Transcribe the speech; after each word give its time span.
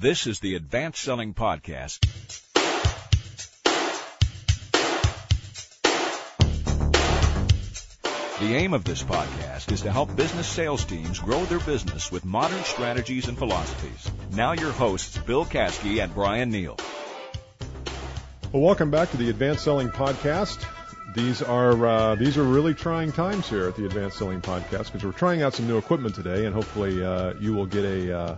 This 0.00 0.28
is 0.28 0.38
the 0.38 0.54
Advanced 0.54 1.02
Selling 1.02 1.34
Podcast. 1.34 1.98
The 8.38 8.54
aim 8.54 8.74
of 8.74 8.84
this 8.84 9.02
podcast 9.02 9.72
is 9.72 9.80
to 9.80 9.90
help 9.90 10.14
business 10.14 10.46
sales 10.46 10.84
teams 10.84 11.18
grow 11.18 11.44
their 11.46 11.58
business 11.58 12.12
with 12.12 12.24
modern 12.24 12.62
strategies 12.62 13.26
and 13.26 13.36
philosophies. 13.36 14.08
Now 14.30 14.52
your 14.52 14.70
hosts, 14.70 15.18
Bill 15.18 15.44
Caskey 15.44 16.00
and 16.00 16.14
Bryan 16.14 16.52
Neale. 16.52 16.78
Well, 18.52 18.62
welcome 18.62 18.92
back 18.92 19.10
to 19.10 19.16
the 19.16 19.30
Advanced 19.30 19.64
Selling 19.64 19.88
Podcast. 19.88 20.64
These 21.16 21.42
are 21.42 21.86
uh, 21.86 22.14
these 22.14 22.38
are 22.38 22.44
really 22.44 22.74
trying 22.74 23.10
times 23.10 23.48
here 23.48 23.66
at 23.66 23.74
the 23.74 23.86
Advanced 23.86 24.18
Selling 24.18 24.42
Podcast 24.42 24.92
because 24.92 25.02
we're 25.02 25.10
trying 25.10 25.42
out 25.42 25.54
some 25.54 25.66
new 25.66 25.76
equipment 25.76 26.14
today, 26.14 26.46
and 26.46 26.54
hopefully 26.54 27.04
uh, 27.04 27.34
you 27.40 27.52
will 27.52 27.66
get 27.66 27.84
a 27.84 28.16
uh, 28.16 28.36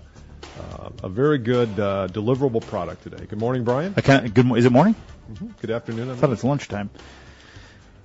uh 0.59 0.91
a 1.03 1.09
very 1.09 1.39
good 1.39 1.79
uh, 1.79 2.09
deliverable 2.09 2.65
product 2.67 3.03
today. 3.03 3.25
Good 3.27 3.39
morning, 3.39 3.65
Bryan. 3.65 3.95
I 3.97 4.01
can't, 4.01 4.33
good. 4.33 4.51
Is 4.57 4.65
it 4.65 4.73
morning? 4.73 4.95
Mm-hmm. 5.33 5.49
Good 5.61 5.71
afternoon. 5.71 6.11
I 6.11 6.15
thought 6.15 6.31
it's 6.31 6.45
lunchtime. 6.45 6.91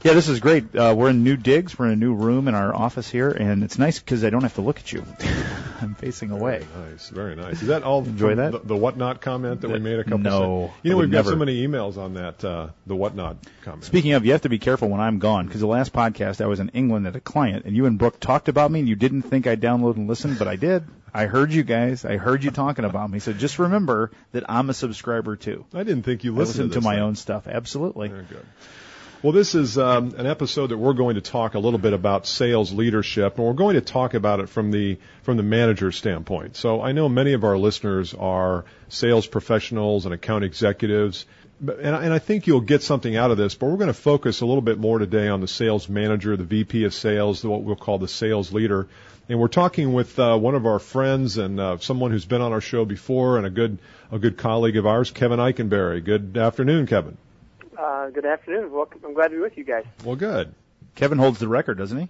Yeah, 0.04 0.14
this 0.14 0.30
is 0.30 0.40
great. 0.40 0.76
Uh, 0.76 0.94
we're 0.96 1.10
in 1.10 1.24
new 1.24 1.36
digs. 1.36 1.78
We're 1.80 1.88
in 1.88 1.94
a 1.94 1.96
new 1.96 2.14
room 2.14 2.48
in 2.48 2.54
our 2.54 2.76
office 2.76 3.10
here, 3.10 3.32
and 3.32 3.64
it's 3.64 3.80
nice 3.80 3.98
because 3.98 4.24
I 4.24 4.30
don't 4.30 4.44
have 4.44 4.54
to 4.56 4.62
look 4.62 4.78
at 4.80 4.92
you. 4.92 5.04
I'm 5.86 5.96
facing 5.96 6.32
away. 6.32 6.66
Nice, 6.76 7.10
very 7.10 7.36
nice. 7.36 7.62
Is 7.62 7.70
that 7.70 7.84
all? 7.84 8.00
Enjoy 8.06 8.36
that? 8.36 8.52
The, 8.52 8.60
the, 8.60 8.76
whatnot 8.76 9.22
comment 9.22 9.62
that 9.62 9.72
we 9.72 9.80
made 9.80 10.00
a 10.00 10.04
couple. 10.04 10.20
No, 10.20 10.74
you 10.84 10.92
know 10.92 10.98
we've 10.98 11.12
got 11.12 11.26
so 11.26 11.36
many 11.36 11.66
emails 11.66 11.98
on 11.98 12.16
that. 12.16 12.44
Uh, 12.44 12.70
the 12.86 12.96
whatnot 12.96 13.38
comment. 13.64 13.84
Speaking 13.84 14.14
of, 14.14 14.26
you 14.26 14.34
have 14.34 14.42
to 14.42 14.50
be 14.50 14.60
careful 14.60 14.90
when 14.90 15.00
I'm 15.00 15.20
gone 15.20 15.46
because 15.46 15.62
the 15.62 15.68
last 15.68 15.94
podcast 15.94 16.42
I 16.42 16.48
was 16.48 16.60
in 16.60 16.70
England 16.70 17.08
at 17.08 17.16
a 17.16 17.22
client, 17.22 17.66
and 17.66 17.76
you 17.76 17.86
and 17.86 17.98
Brooke 17.98 18.20
talked 18.20 18.50
about 18.50 18.72
me, 18.72 18.80
and 18.80 18.90
you 18.90 18.96
didn't 18.96 19.24
think 19.24 19.48
I'd 19.48 19.62
download 19.62 19.96
and 19.96 20.08
listen, 20.08 20.36
but 20.38 20.48
I 20.48 20.56
did. 20.56 20.84
I 21.14 21.28
heard 21.28 21.54
you 21.54 21.64
guys. 21.64 22.04
I 22.04 22.18
heard 22.18 22.44
you 22.44 22.52
talking 22.52 22.84
about 22.84 23.10
me. 23.10 23.20
So 23.20 23.32
just 23.32 23.58
remember 23.58 24.12
that 24.34 24.44
I'm 24.50 24.70
a 24.70 24.74
subscriber 24.74 25.38
too. 25.38 25.66
I 25.74 25.84
didn't 25.84 26.04
think 26.04 26.26
you 26.26 26.36
listened 26.36 26.74
to, 26.74 26.80
to 26.80 26.84
my 26.84 26.96
thing. 26.96 27.04
own 27.04 27.16
stuff. 27.16 27.48
Absolutely. 27.48 28.10
Very 28.10 28.26
good. 28.26 28.46
Well, 29.22 29.32
this 29.32 29.56
is 29.56 29.78
um, 29.78 30.14
an 30.18 30.28
episode 30.28 30.68
that 30.68 30.78
we're 30.78 30.94
going 30.94 31.16
to 31.16 31.22
talk 31.22 31.56
a 31.56 31.60
little 31.60 31.80
bit 31.80 31.94
about 31.94 32.28
sales 32.28 32.74
leadership, 32.74 33.38
and 33.38 33.48
we're 33.48 33.54
going 33.54 33.76
to 33.76 33.82
talk 33.82 34.14
about 34.14 34.40
it 34.40 34.50
from 34.50 34.72
the 34.72 34.98
from 35.24 35.38
the 35.38 35.44
manager 35.44 35.92
standpoint. 35.92 36.58
So 36.58 36.82
I 36.82 36.92
know 36.92 37.08
many 37.10 37.34
of 37.34 37.44
our 37.44 37.58
listeners 37.58 38.14
are 38.14 38.66
sales 38.90 39.26
professionals 39.26 40.06
and 40.06 40.14
account 40.14 40.44
executives, 40.44 41.26
and, 41.60 41.96
and 41.96 42.14
I 42.14 42.20
think 42.20 42.46
you'll 42.46 42.62
get 42.62 42.84
something 42.84 43.16
out 43.16 43.32
of 43.32 43.38
this. 43.38 43.56
But 43.56 43.68
we're 43.68 43.78
going 43.78 43.88
to 43.88 43.94
focus 43.94 44.42
a 44.42 44.46
little 44.46 44.62
bit 44.62 44.78
more 44.78 45.00
today 45.00 45.30
on 45.30 45.42
the 45.42 45.48
sales 45.48 45.90
manager, 45.90 46.36
the 46.36 46.44
VP 46.44 46.84
of 46.84 46.94
sales, 46.94 47.44
what 47.44 47.64
we'll 47.64 47.76
call 47.78 47.98
the 47.98 48.10
sales 48.10 48.52
leader. 48.52 48.88
And 49.28 49.40
we're 49.40 49.48
talking 49.48 49.94
with 49.94 50.20
uh, 50.20 50.38
one 50.38 50.54
of 50.54 50.68
our 50.68 50.78
friends 50.78 51.38
and 51.38 51.60
uh, 51.60 51.78
someone 51.80 52.12
who's 52.12 52.26
been 52.26 52.42
on 52.42 52.52
our 52.52 52.62
show 52.62 52.86
before, 52.86 53.38
and 53.38 53.48
a 53.48 53.50
good 53.50 53.80
a 54.12 54.20
good 54.20 54.38
colleague 54.38 54.78
of 54.78 54.86
ours, 54.86 55.10
Kevin 55.10 55.40
Eikenberry. 55.40 56.04
Good 56.04 56.38
afternoon, 56.38 56.86
Kevin. 56.86 57.18
Uh, 57.78 58.10
good 58.10 58.26
afternoon. 58.26 58.72
Welcome. 58.72 59.02
I'm 59.06 59.14
glad 59.14 59.30
to 59.30 59.36
be 59.36 59.42
with 59.42 59.58
you 59.58 59.64
guys. 59.64 59.86
Well, 60.04 60.16
good. 60.16 60.54
Kevin 60.96 61.18
holds 61.18 61.40
the 61.40 61.48
record, 61.48 61.78
doesn't 61.78 61.98
he? 61.98 62.10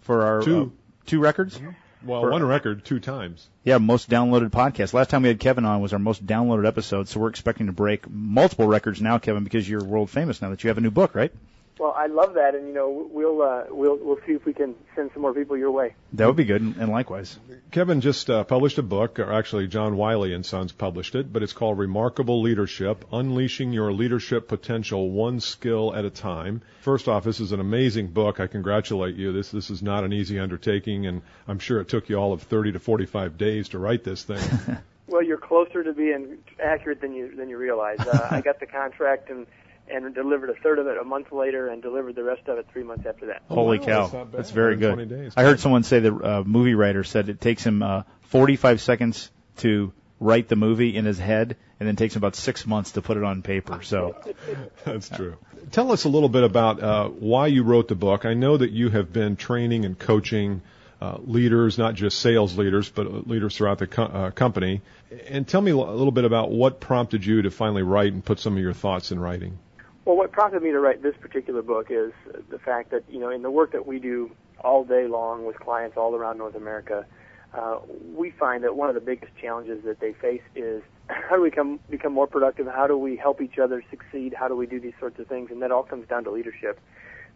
For 0.00 0.22
our 0.22 0.42
two, 0.42 0.62
uh, 0.62 1.06
two 1.06 1.20
records. 1.20 1.60
Well, 2.04 2.22
For- 2.22 2.30
one 2.30 2.44
record 2.44 2.84
two 2.84 2.98
times. 2.98 3.48
Yeah, 3.62 3.78
most 3.78 4.10
downloaded 4.10 4.50
podcast. 4.50 4.92
Last 4.94 5.10
time 5.10 5.22
we 5.22 5.28
had 5.28 5.38
Kevin 5.38 5.64
on 5.64 5.80
was 5.80 5.92
our 5.92 5.98
most 5.98 6.26
downloaded 6.26 6.66
episode, 6.66 7.08
so 7.08 7.20
we're 7.20 7.28
expecting 7.28 7.66
to 7.66 7.72
break 7.72 8.08
multiple 8.10 8.66
records 8.66 9.00
now, 9.00 9.18
Kevin, 9.18 9.44
because 9.44 9.68
you're 9.68 9.84
world 9.84 10.10
famous 10.10 10.42
now 10.42 10.50
that 10.50 10.64
you 10.64 10.68
have 10.68 10.78
a 10.78 10.80
new 10.80 10.90
book, 10.90 11.14
right? 11.14 11.32
Well, 11.78 11.94
I 11.96 12.06
love 12.06 12.34
that, 12.34 12.54
and 12.54 12.68
you 12.68 12.74
know, 12.74 13.08
we'll 13.10 13.40
uh, 13.40 13.64
we'll 13.70 13.96
we'll 13.96 14.18
see 14.26 14.32
if 14.32 14.44
we 14.44 14.52
can 14.52 14.74
send 14.94 15.10
some 15.14 15.22
more 15.22 15.32
people 15.32 15.56
your 15.56 15.70
way. 15.70 15.94
That 16.12 16.26
would 16.26 16.36
be 16.36 16.44
good, 16.44 16.60
and, 16.60 16.76
and 16.76 16.92
likewise. 16.92 17.38
Kevin 17.70 18.02
just 18.02 18.28
uh, 18.28 18.44
published 18.44 18.76
a 18.76 18.82
book, 18.82 19.18
or 19.18 19.32
actually 19.32 19.68
John 19.68 19.96
Wiley 19.96 20.34
and 20.34 20.44
Sons 20.44 20.70
published 20.70 21.14
it, 21.14 21.32
but 21.32 21.42
it's 21.42 21.54
called 21.54 21.78
Remarkable 21.78 22.42
Leadership: 22.42 23.06
Unleashing 23.10 23.72
Your 23.72 23.90
Leadership 23.92 24.48
Potential 24.48 25.10
One 25.10 25.40
Skill 25.40 25.94
at 25.94 26.04
a 26.04 26.10
Time. 26.10 26.60
First 26.82 27.08
off, 27.08 27.24
this 27.24 27.40
is 27.40 27.52
an 27.52 27.60
amazing 27.60 28.08
book. 28.08 28.38
I 28.38 28.48
congratulate 28.48 29.16
you. 29.16 29.32
This 29.32 29.50
this 29.50 29.70
is 29.70 29.82
not 29.82 30.04
an 30.04 30.12
easy 30.12 30.38
undertaking, 30.38 31.06
and 31.06 31.22
I'm 31.48 31.58
sure 31.58 31.80
it 31.80 31.88
took 31.88 32.10
you 32.10 32.16
all 32.16 32.34
of 32.34 32.42
30 32.42 32.72
to 32.72 32.80
45 32.80 33.38
days 33.38 33.70
to 33.70 33.78
write 33.78 34.04
this 34.04 34.22
thing. 34.22 34.42
Well, 35.08 35.22
you're 35.22 35.36
closer 35.36 35.84
to 35.84 35.92
being 35.92 36.38
accurate 36.58 37.02
than 37.02 37.12
you 37.12 37.36
than 37.36 37.50
you 37.50 37.58
realize. 37.58 38.00
Uh, 38.00 38.28
I 38.30 38.40
got 38.40 38.60
the 38.60 38.66
contract 38.66 39.28
and 39.28 39.46
and 39.90 40.14
delivered 40.14 40.50
a 40.50 40.54
third 40.54 40.78
of 40.78 40.86
it 40.86 40.96
a 40.98 41.04
month 41.04 41.32
later, 41.32 41.68
and 41.68 41.82
delivered 41.82 42.14
the 42.14 42.24
rest 42.24 42.48
of 42.48 42.58
it 42.58 42.66
three 42.72 42.82
months 42.82 43.06
after 43.06 43.26
that. 43.26 43.42
Holy 43.48 43.78
wow, 43.78 43.84
cow, 43.84 44.06
that's 44.08 44.30
that's 44.32 44.50
very 44.50 44.76
good. 44.76 45.08
days. 45.08 45.32
I 45.36 45.42
heard 45.42 45.60
someone 45.60 45.82
say 45.82 46.00
the 46.00 46.14
uh, 46.14 46.42
movie 46.44 46.74
writer 46.74 47.04
said 47.04 47.28
it 47.28 47.40
takes 47.40 47.64
him 47.64 47.82
uh, 47.82 48.02
45 48.22 48.80
seconds 48.80 49.30
to 49.58 49.92
write 50.20 50.48
the 50.48 50.56
movie 50.56 50.96
in 50.96 51.04
his 51.04 51.18
head, 51.18 51.56
and 51.80 51.88
then 51.88 51.96
takes 51.96 52.14
him 52.14 52.20
about 52.20 52.36
six 52.36 52.66
months 52.66 52.92
to 52.92 53.02
put 53.02 53.16
it 53.16 53.24
on 53.24 53.42
paper. 53.42 53.82
So 53.82 54.16
That's 54.84 55.08
true. 55.08 55.36
Tell 55.70 55.92
us 55.92 56.04
a 56.04 56.08
little 56.08 56.28
bit 56.28 56.44
about 56.44 56.82
uh, 56.82 57.08
why 57.08 57.48
you 57.48 57.62
wrote 57.62 57.88
the 57.88 57.94
book. 57.94 58.24
I 58.24 58.34
know 58.34 58.56
that 58.56 58.70
you 58.70 58.88
have 58.90 59.12
been 59.12 59.36
training 59.36 59.84
and 59.84 59.98
coaching 59.98 60.62
uh, 61.00 61.18
leaders, 61.24 61.78
not 61.78 61.94
just 61.94 62.20
sales 62.20 62.56
leaders, 62.56 62.88
but 62.88 63.26
leaders 63.26 63.56
throughout 63.56 63.78
the 63.78 63.88
co- 63.88 64.04
uh, 64.04 64.30
company. 64.30 64.82
And 65.28 65.46
tell 65.46 65.60
me 65.60 65.72
a 65.72 65.76
little 65.76 66.12
bit 66.12 66.24
about 66.24 66.50
what 66.50 66.78
prompted 66.78 67.26
you 67.26 67.42
to 67.42 67.50
finally 67.50 67.82
write 67.82 68.12
and 68.12 68.24
put 68.24 68.38
some 68.38 68.56
of 68.56 68.62
your 68.62 68.72
thoughts 68.72 69.10
in 69.10 69.18
writing. 69.18 69.58
Well, 70.04 70.16
what 70.16 70.32
prompted 70.32 70.62
me 70.62 70.72
to 70.72 70.80
write 70.80 71.02
this 71.02 71.14
particular 71.20 71.62
book 71.62 71.86
is 71.90 72.12
the 72.50 72.58
fact 72.58 72.90
that 72.90 73.04
you 73.08 73.20
know 73.20 73.30
in 73.30 73.42
the 73.42 73.50
work 73.50 73.72
that 73.72 73.86
we 73.86 74.00
do 74.00 74.32
all 74.60 74.84
day 74.84 75.06
long 75.06 75.44
with 75.44 75.60
clients 75.60 75.96
all 75.96 76.16
around 76.16 76.38
North 76.38 76.56
America, 76.56 77.06
uh, 77.54 77.78
we 78.14 78.30
find 78.30 78.64
that 78.64 78.74
one 78.76 78.88
of 78.88 78.96
the 78.96 79.00
biggest 79.00 79.32
challenges 79.40 79.84
that 79.84 80.00
they 80.00 80.12
face 80.12 80.42
is 80.56 80.82
how 81.08 81.36
do 81.36 81.42
we 81.42 81.50
become 81.50 81.78
become 81.88 82.12
more 82.12 82.26
productive? 82.26 82.66
How 82.66 82.88
do 82.88 82.98
we 82.98 83.16
help 83.16 83.40
each 83.40 83.58
other 83.58 83.84
succeed? 83.90 84.34
How 84.36 84.48
do 84.48 84.56
we 84.56 84.66
do 84.66 84.80
these 84.80 84.94
sorts 84.98 85.20
of 85.20 85.28
things? 85.28 85.50
And 85.52 85.62
that 85.62 85.70
all 85.70 85.84
comes 85.84 86.08
down 86.08 86.24
to 86.24 86.32
leadership. 86.32 86.80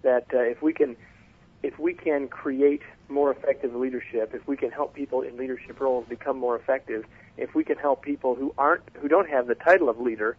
That 0.03 0.27
uh, 0.35 0.39
if 0.39 0.61
we 0.61 0.73
can 0.73 0.97
if 1.63 1.79
we 1.79 1.95
can 1.95 2.27
create 2.27 2.83
more 3.09 3.31
effective 3.31 3.77
leadership, 3.77 4.35
if 4.35 4.47
we 4.49 4.57
can 4.57 4.73
help 4.73 4.93
people 4.93 5.23
in 5.23 5.37
leadership 5.37 5.79
roles 5.81 6.05
become 6.09 6.37
more 6.37 6.57
effective, 6.57 7.05
if 7.37 7.55
we 7.55 7.63
can 7.63 7.77
help 7.77 8.03
people 8.03 8.35
who 8.35 8.53
aren't 8.59 8.83
who 9.01 9.07
don't 9.07 9.31
have 9.31 9.47
the 9.47 9.55
title 9.55 9.89
of 9.89 10.01
leader 10.01 10.37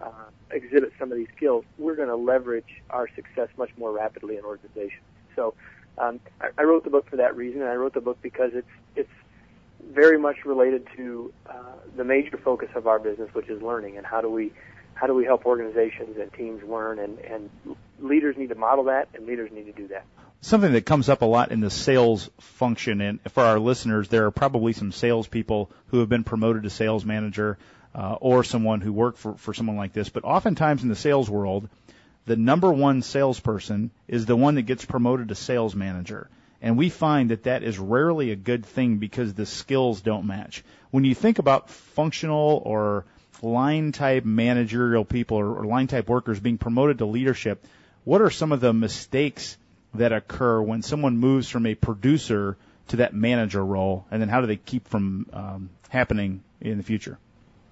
uh, 0.00 0.10
exhibit 0.50 0.92
some 0.98 1.10
of 1.12 1.18
these 1.18 1.28
skills, 1.36 1.64
we're 1.78 1.96
going 1.96 2.08
to 2.08 2.16
leverage 2.16 2.82
our 2.90 3.08
success 3.14 3.48
much 3.56 3.70
more 3.76 3.92
rapidly 3.92 4.36
in 4.36 4.44
organizations. 4.44 5.02
So 5.36 5.54
um, 5.98 6.20
I, 6.40 6.48
I 6.58 6.62
wrote 6.62 6.84
the 6.84 6.90
book 6.90 7.08
for 7.10 7.16
that 7.16 7.36
reason, 7.36 7.60
and 7.62 7.70
I 7.70 7.74
wrote 7.74 7.94
the 7.94 8.00
book 8.00 8.18
because 8.22 8.52
it's 8.54 8.68
it's 8.96 9.10
very 9.92 10.18
much 10.18 10.44
related 10.44 10.86
to 10.96 11.32
uh, 11.48 11.52
the 11.96 12.04
major 12.04 12.36
focus 12.36 12.68
of 12.74 12.86
our 12.86 12.98
business, 12.98 13.32
which 13.34 13.48
is 13.48 13.62
learning, 13.62 13.96
and 13.96 14.06
how 14.06 14.20
do 14.20 14.30
we 14.30 14.52
how 14.94 15.06
do 15.06 15.14
we 15.14 15.24
help 15.24 15.46
organizations 15.46 16.16
and 16.18 16.32
teams 16.32 16.62
learn, 16.64 16.98
and, 16.98 17.18
and 17.20 17.50
leaders 18.00 18.36
need 18.36 18.48
to 18.48 18.56
model 18.56 18.84
that, 18.84 19.08
and 19.14 19.26
leaders 19.26 19.50
need 19.52 19.66
to 19.66 19.72
do 19.72 19.86
that. 19.88 20.04
something 20.40 20.72
that 20.72 20.86
comes 20.86 21.08
up 21.08 21.22
a 21.22 21.24
lot 21.24 21.52
in 21.52 21.60
the 21.60 21.70
sales 21.70 22.30
function, 22.40 23.00
and 23.00 23.20
for 23.30 23.42
our 23.42 23.58
listeners, 23.58 24.08
there 24.08 24.26
are 24.26 24.30
probably 24.30 24.72
some 24.72 24.92
salespeople 24.92 25.70
who 25.88 26.00
have 26.00 26.08
been 26.08 26.24
promoted 26.24 26.64
to 26.64 26.70
sales 26.70 27.04
manager 27.04 27.58
uh, 27.94 28.16
or 28.20 28.44
someone 28.44 28.80
who 28.80 28.92
worked 28.92 29.18
for, 29.18 29.34
for 29.34 29.54
someone 29.54 29.76
like 29.76 29.92
this. 29.92 30.08
But 30.08 30.24
oftentimes 30.24 30.82
in 30.82 30.88
the 30.88 30.96
sales 30.96 31.28
world, 31.28 31.68
the 32.26 32.36
number 32.36 32.72
one 32.72 33.02
salesperson 33.02 33.90
is 34.06 34.26
the 34.26 34.36
one 34.36 34.56
that 34.56 34.62
gets 34.62 34.84
promoted 34.84 35.28
to 35.28 35.34
sales 35.34 35.74
manager. 35.74 36.28
And 36.60 36.76
we 36.76 36.90
find 36.90 37.30
that 37.30 37.44
that 37.44 37.62
is 37.62 37.78
rarely 37.78 38.30
a 38.30 38.36
good 38.36 38.66
thing 38.66 38.98
because 38.98 39.32
the 39.32 39.46
skills 39.46 40.00
don't 40.00 40.26
match. 40.26 40.64
When 40.90 41.04
you 41.04 41.14
think 41.14 41.38
about 41.38 41.70
functional 41.70 42.60
or 42.64 43.04
line 43.42 43.92
type 43.92 44.24
managerial 44.24 45.04
people 45.04 45.38
or, 45.38 45.60
or 45.60 45.64
line 45.64 45.86
type 45.86 46.08
workers 46.08 46.40
being 46.40 46.58
promoted 46.58 46.98
to 46.98 47.06
leadership, 47.06 47.64
what 48.04 48.20
are 48.20 48.30
some 48.30 48.52
of 48.52 48.60
the 48.60 48.72
mistakes 48.72 49.56
that 49.94 50.12
occur 50.12 50.60
when 50.60 50.82
someone 50.82 51.16
moves 51.16 51.48
from 51.48 51.64
a 51.66 51.74
producer 51.74 52.56
to 52.88 52.96
that 52.96 53.14
manager 53.14 53.64
role? 53.64 54.06
And 54.10 54.20
then 54.20 54.28
how 54.28 54.40
do 54.40 54.46
they 54.46 54.56
keep 54.56 54.88
from 54.88 55.26
um, 55.32 55.70
happening 55.88 56.42
in 56.60 56.76
the 56.76 56.84
future? 56.84 57.18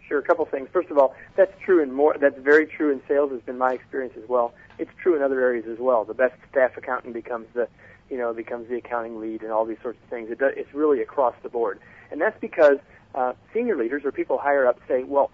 Sure, 0.08 0.18
a 0.18 0.22
couple 0.22 0.44
things. 0.44 0.68
First 0.72 0.90
of 0.90 0.98
all, 0.98 1.14
that's 1.36 1.52
true 1.64 1.82
in 1.82 1.92
more. 1.92 2.16
That's 2.18 2.38
very 2.38 2.66
true 2.66 2.92
in 2.92 3.00
sales. 3.08 3.32
Has 3.32 3.40
been 3.40 3.58
my 3.58 3.72
experience 3.72 4.14
as 4.16 4.28
well. 4.28 4.54
It's 4.78 4.90
true 5.02 5.16
in 5.16 5.22
other 5.22 5.40
areas 5.40 5.66
as 5.70 5.78
well. 5.78 6.04
The 6.04 6.14
best 6.14 6.34
staff 6.50 6.76
accountant 6.76 7.12
becomes 7.12 7.46
the, 7.54 7.68
you 8.08 8.16
know, 8.16 8.32
becomes 8.32 8.68
the 8.68 8.76
accounting 8.76 9.20
lead 9.20 9.42
and 9.42 9.50
all 9.50 9.64
these 9.64 9.78
sorts 9.82 9.98
of 10.02 10.08
things. 10.08 10.30
It 10.30 10.38
does, 10.38 10.52
it's 10.56 10.72
really 10.72 11.02
across 11.02 11.34
the 11.42 11.48
board, 11.48 11.80
and 12.12 12.20
that's 12.20 12.38
because 12.40 12.78
uh, 13.16 13.32
senior 13.52 13.76
leaders 13.76 14.04
or 14.04 14.12
people 14.12 14.38
higher 14.38 14.66
up 14.66 14.78
say, 14.86 15.02
well, 15.02 15.30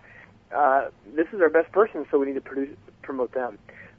uh, 0.55 0.89
this 1.15 1.27
is 1.33 1.41
our 1.41 1.51
best 1.51 1.71
person, 1.73 2.07
so 2.11 2.19
we 2.19 2.27
need 2.27 2.35
to 2.35 2.41
produce, 2.41 2.77
promote 3.03 3.33
them. 3.33 3.59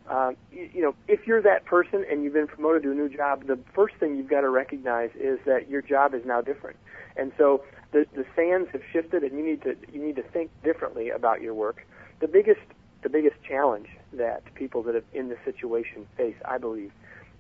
Uh, 0.10 0.34
you, 0.52 0.70
you 0.74 0.82
know, 0.82 0.94
if 1.08 1.26
you're 1.26 1.42
that 1.42 1.66
person 1.66 2.06
and 2.10 2.24
you've 2.24 2.34
been 2.34 2.48
promoted 2.48 2.84
to 2.84 2.92
a 2.92 2.96
new 2.96 3.10
job, 3.10 3.48
the 3.48 3.58
first 3.74 3.96
thing 3.96 4.16
you've 4.16 4.30
got 4.30 4.42
to 4.42 4.50
recognize 4.50 5.10
is 5.16 5.40
that 5.46 5.70
your 5.70 5.82
job 5.82 6.14
is 6.14 6.26
now 6.26 6.42
different, 6.42 6.78
and 7.16 7.32
so 7.38 7.64
the 7.92 8.06
the 8.14 8.26
sands 8.36 8.70
have 8.72 8.82
shifted, 8.92 9.24
and 9.24 9.38
you 9.38 9.46
need 9.46 9.62
to 9.64 9.76
you 9.94 10.04
need 10.04 10.16
to 10.18 10.24
think 10.24 10.52
differently 10.64 11.10
about 11.10 11.42
your 11.42 11.54
work. 11.54 11.86
The 12.20 12.28
biggest 12.28 12.62
the 13.02 13.10
biggest 13.10 13.36
challenge 13.48 13.88
that 14.14 14.42
people 14.56 14.82
that 14.84 14.96
are 14.96 15.04
in 15.14 15.30
this 15.30 15.40
situation 15.46 16.08
face, 16.18 16.36
I 16.46 16.58
believe, 16.58 16.92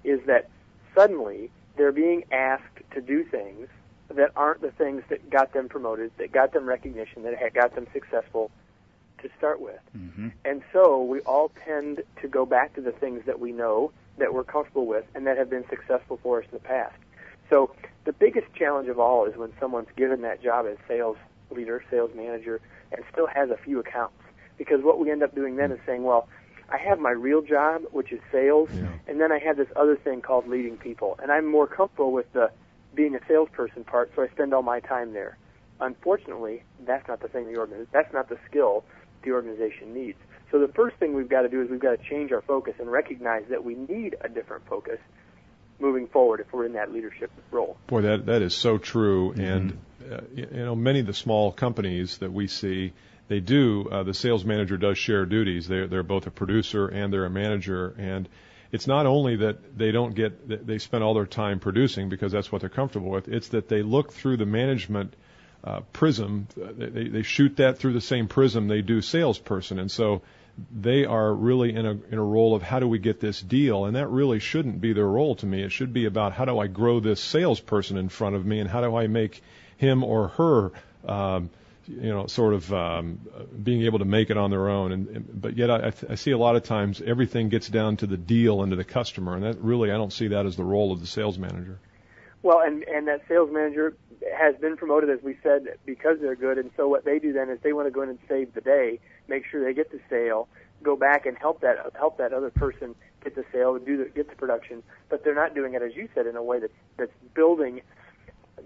is 0.03 0.19
that 0.27 0.49
suddenly 0.95 1.49
they're 1.75 1.91
being 1.91 2.23
asked 2.31 2.79
to 2.91 3.01
do 3.01 3.23
things 3.23 3.67
that 4.13 4.31
aren't 4.35 4.61
the 4.61 4.71
things 4.71 5.01
that 5.09 5.29
got 5.29 5.53
them 5.53 5.69
promoted, 5.69 6.11
that 6.17 6.31
got 6.31 6.53
them 6.53 6.67
recognition, 6.67 7.23
that 7.23 7.53
got 7.53 7.73
them 7.75 7.87
successful 7.93 8.51
to 9.23 9.29
start 9.37 9.59
with. 9.59 9.79
Mm-hmm. 9.97 10.29
And 10.45 10.61
so 10.71 11.03
we 11.03 11.19
all 11.21 11.51
tend 11.65 12.03
to 12.21 12.27
go 12.27 12.45
back 12.45 12.75
to 12.75 12.81
the 12.81 12.91
things 12.91 13.23
that 13.25 13.39
we 13.39 13.51
know, 13.51 13.91
that 14.17 14.33
we're 14.33 14.43
comfortable 14.43 14.85
with, 14.85 15.05
and 15.15 15.25
that 15.27 15.37
have 15.37 15.49
been 15.49 15.65
successful 15.69 16.19
for 16.21 16.39
us 16.39 16.45
in 16.51 16.57
the 16.57 16.63
past. 16.63 16.95
So 17.49 17.71
the 18.05 18.13
biggest 18.13 18.47
challenge 18.53 18.87
of 18.89 18.99
all 18.99 19.25
is 19.25 19.35
when 19.35 19.51
someone's 19.59 19.89
given 19.95 20.21
that 20.21 20.41
job 20.41 20.65
as 20.69 20.77
sales 20.87 21.17
leader, 21.51 21.83
sales 21.89 22.11
manager, 22.15 22.61
and 22.91 23.03
still 23.11 23.27
has 23.27 23.49
a 23.49 23.57
few 23.57 23.79
accounts. 23.79 24.15
Because 24.57 24.83
what 24.83 24.99
we 24.99 25.11
end 25.11 25.23
up 25.23 25.33
doing 25.35 25.55
then 25.55 25.71
is 25.71 25.79
saying, 25.85 26.03
well, 26.03 26.27
I 26.69 26.77
have 26.77 26.99
my 26.99 27.11
real 27.11 27.41
job, 27.41 27.83
which 27.91 28.11
is 28.11 28.19
sales, 28.31 28.69
Yeah. 28.73 28.87
and 29.07 29.19
then 29.19 29.31
I 29.31 29.39
have 29.39 29.57
this 29.57 29.67
other 29.75 29.95
thing 29.95 30.21
called 30.21 30.47
leading 30.47 30.77
people. 30.77 31.19
And 31.21 31.31
I'm 31.31 31.45
more 31.45 31.67
comfortable 31.67 32.11
with 32.11 32.31
the 32.33 32.51
being 32.95 33.15
a 33.15 33.19
salesperson 33.27 33.83
part, 33.83 34.11
so 34.15 34.21
I 34.23 34.27
spend 34.29 34.53
all 34.53 34.61
my 34.61 34.79
time 34.79 35.13
there. 35.13 35.37
Unfortunately, 35.79 36.63
that's 36.85 37.07
not 37.07 37.21
the 37.21 37.27
thing 37.27 37.51
the 37.51 37.57
organization, 37.57 37.89
that's 37.91 38.13
not 38.13 38.29
the 38.29 38.37
skill 38.49 38.83
the 39.23 39.31
organization 39.31 39.93
needs. 39.93 40.17
So 40.51 40.59
the 40.59 40.71
first 40.71 40.97
thing 40.97 41.13
we've 41.13 41.29
got 41.29 41.41
to 41.41 41.49
do 41.49 41.61
is 41.61 41.69
we've 41.69 41.79
got 41.79 41.97
to 41.97 42.09
change 42.09 42.31
our 42.31 42.41
focus 42.41 42.75
and 42.79 42.91
recognize 42.91 43.45
that 43.49 43.63
we 43.63 43.73
need 43.73 44.15
a 44.21 44.29
different 44.29 44.67
focus 44.67 44.99
moving 45.79 46.07
forward 46.07 46.39
if 46.39 46.53
we're 46.53 46.65
in 46.65 46.73
that 46.73 46.93
leadership 46.93 47.31
role. 47.51 47.77
Boy, 47.87 48.01
that 48.01 48.27
that 48.27 48.41
is 48.41 48.53
so 48.53 48.77
true. 48.77 49.33
And 49.33 49.77
uh, 50.11 50.21
you 50.33 50.47
know, 50.51 50.75
many 50.75 50.99
of 50.99 51.07
the 51.07 51.13
small 51.13 51.51
companies 51.51 52.19
that 52.19 52.31
we 52.31 52.47
see, 52.47 52.93
they 53.27 53.39
do. 53.39 53.87
Uh, 53.91 54.03
the 54.03 54.13
sales 54.13 54.45
manager 54.45 54.77
does 54.77 54.97
share 54.97 55.25
duties. 55.25 55.67
They're 55.67 55.87
they're 55.87 56.03
both 56.03 56.27
a 56.27 56.31
producer 56.31 56.87
and 56.87 57.11
they're 57.11 57.25
a 57.25 57.29
manager. 57.29 57.95
And 57.97 58.29
it's 58.71 58.87
not 58.87 59.05
only 59.05 59.37
that 59.37 59.77
they 59.77 59.91
don't 59.91 60.13
get 60.15 60.67
they 60.67 60.77
spend 60.77 61.03
all 61.03 61.13
their 61.13 61.25
time 61.25 61.59
producing 61.59 62.09
because 62.09 62.31
that's 62.31 62.51
what 62.51 62.61
they're 62.61 62.69
comfortable 62.69 63.09
with. 63.09 63.27
It's 63.27 63.49
that 63.49 63.69
they 63.69 63.81
look 63.81 64.13
through 64.13 64.37
the 64.37 64.45
management 64.45 65.15
uh, 65.63 65.81
prism. 65.93 66.47
They 66.55 67.07
they 67.07 67.21
shoot 67.23 67.57
that 67.57 67.77
through 67.77 67.93
the 67.93 68.01
same 68.01 68.27
prism 68.27 68.67
they 68.67 68.81
do 68.81 69.01
salesperson. 69.01 69.79
And 69.79 69.89
so 69.89 70.21
they 70.71 71.05
are 71.05 71.33
really 71.33 71.73
in 71.73 71.85
a 71.85 71.91
in 71.91 72.17
a 72.17 72.23
role 72.23 72.55
of 72.55 72.61
how 72.61 72.79
do 72.79 72.87
we 72.87 72.99
get 72.99 73.19
this 73.19 73.41
deal, 73.41 73.85
and 73.85 73.95
that 73.95 74.09
really 74.09 74.39
shouldn't 74.39 74.81
be 74.81 74.93
their 74.93 75.07
role 75.07 75.35
to 75.35 75.45
me. 75.45 75.63
It 75.63 75.71
should 75.71 75.93
be 75.93 76.05
about 76.05 76.33
how 76.33 76.45
do 76.45 76.59
I 76.59 76.67
grow 76.67 76.99
this 76.99 77.19
salesperson 77.21 77.97
in 77.97 78.09
front 78.09 78.35
of 78.35 78.45
me, 78.45 78.59
and 78.59 78.69
how 78.69 78.81
do 78.81 78.95
I 78.95 79.07
make 79.07 79.41
him 79.77 80.03
or 80.03 80.27
her, 80.29 80.71
um, 81.07 81.49
you 81.87 82.09
know, 82.09 82.27
sort 82.27 82.53
of 82.53 82.71
um, 82.71 83.19
being 83.63 83.83
able 83.83 83.99
to 83.99 84.05
make 84.05 84.29
it 84.29 84.37
on 84.37 84.51
their 84.51 84.69
own. 84.69 84.91
And 84.91 85.41
but 85.41 85.57
yet 85.57 85.71
I, 85.71 85.91
I 86.09 86.15
see 86.15 86.31
a 86.31 86.37
lot 86.37 86.55
of 86.55 86.63
times 86.63 87.01
everything 87.01 87.49
gets 87.49 87.67
down 87.67 87.97
to 87.97 88.07
the 88.07 88.17
deal 88.17 88.61
and 88.61 88.71
to 88.71 88.75
the 88.75 88.83
customer, 88.83 89.35
and 89.35 89.43
that 89.43 89.57
really 89.59 89.91
I 89.91 89.97
don't 89.97 90.13
see 90.13 90.27
that 90.29 90.45
as 90.45 90.55
the 90.55 90.63
role 90.63 90.91
of 90.91 90.99
the 90.99 91.07
sales 91.07 91.39
manager. 91.39 91.79
Well, 92.43 92.59
and 92.59 92.83
and 92.83 93.07
that 93.07 93.21
sales 93.27 93.49
manager 93.51 93.95
has 94.37 94.55
been 94.57 94.75
promoted, 94.75 95.09
as 95.09 95.23
we 95.23 95.37
said, 95.41 95.67
because 95.85 96.17
they're 96.21 96.35
good. 96.35 96.57
And 96.57 96.71
so 96.75 96.87
what 96.87 97.05
they 97.05 97.17
do 97.17 97.31
then 97.31 97.49
is 97.49 97.59
they 97.63 97.73
want 97.73 97.87
to 97.87 97.91
go 97.91 98.01
in 98.01 98.09
and 98.09 98.19
save 98.27 98.53
the 98.53 98.61
day, 98.61 98.99
make 99.27 99.43
sure 99.49 99.63
they 99.63 99.73
get 99.73 99.91
the 99.91 99.99
sale, 100.09 100.49
go 100.83 100.97
back 100.97 101.25
and 101.25 101.37
help 101.37 101.61
that 101.61 101.77
help 101.95 102.17
that 102.17 102.33
other 102.33 102.49
person 102.49 102.95
get 103.23 103.35
the 103.35 103.45
sale 103.53 103.75
and 103.75 103.85
do 103.85 103.97
the, 103.97 104.09
get 104.09 104.29
the 104.29 104.35
production. 104.35 104.83
But 105.09 105.23
they're 105.23 105.33
not 105.33 105.55
doing 105.55 105.73
it, 105.73 105.81
as 105.81 105.95
you 105.95 106.09
said, 106.13 106.27
in 106.27 106.35
a 106.35 106.43
way 106.43 106.59
that's 106.59 106.73
that's 106.97 107.13
building 107.33 107.81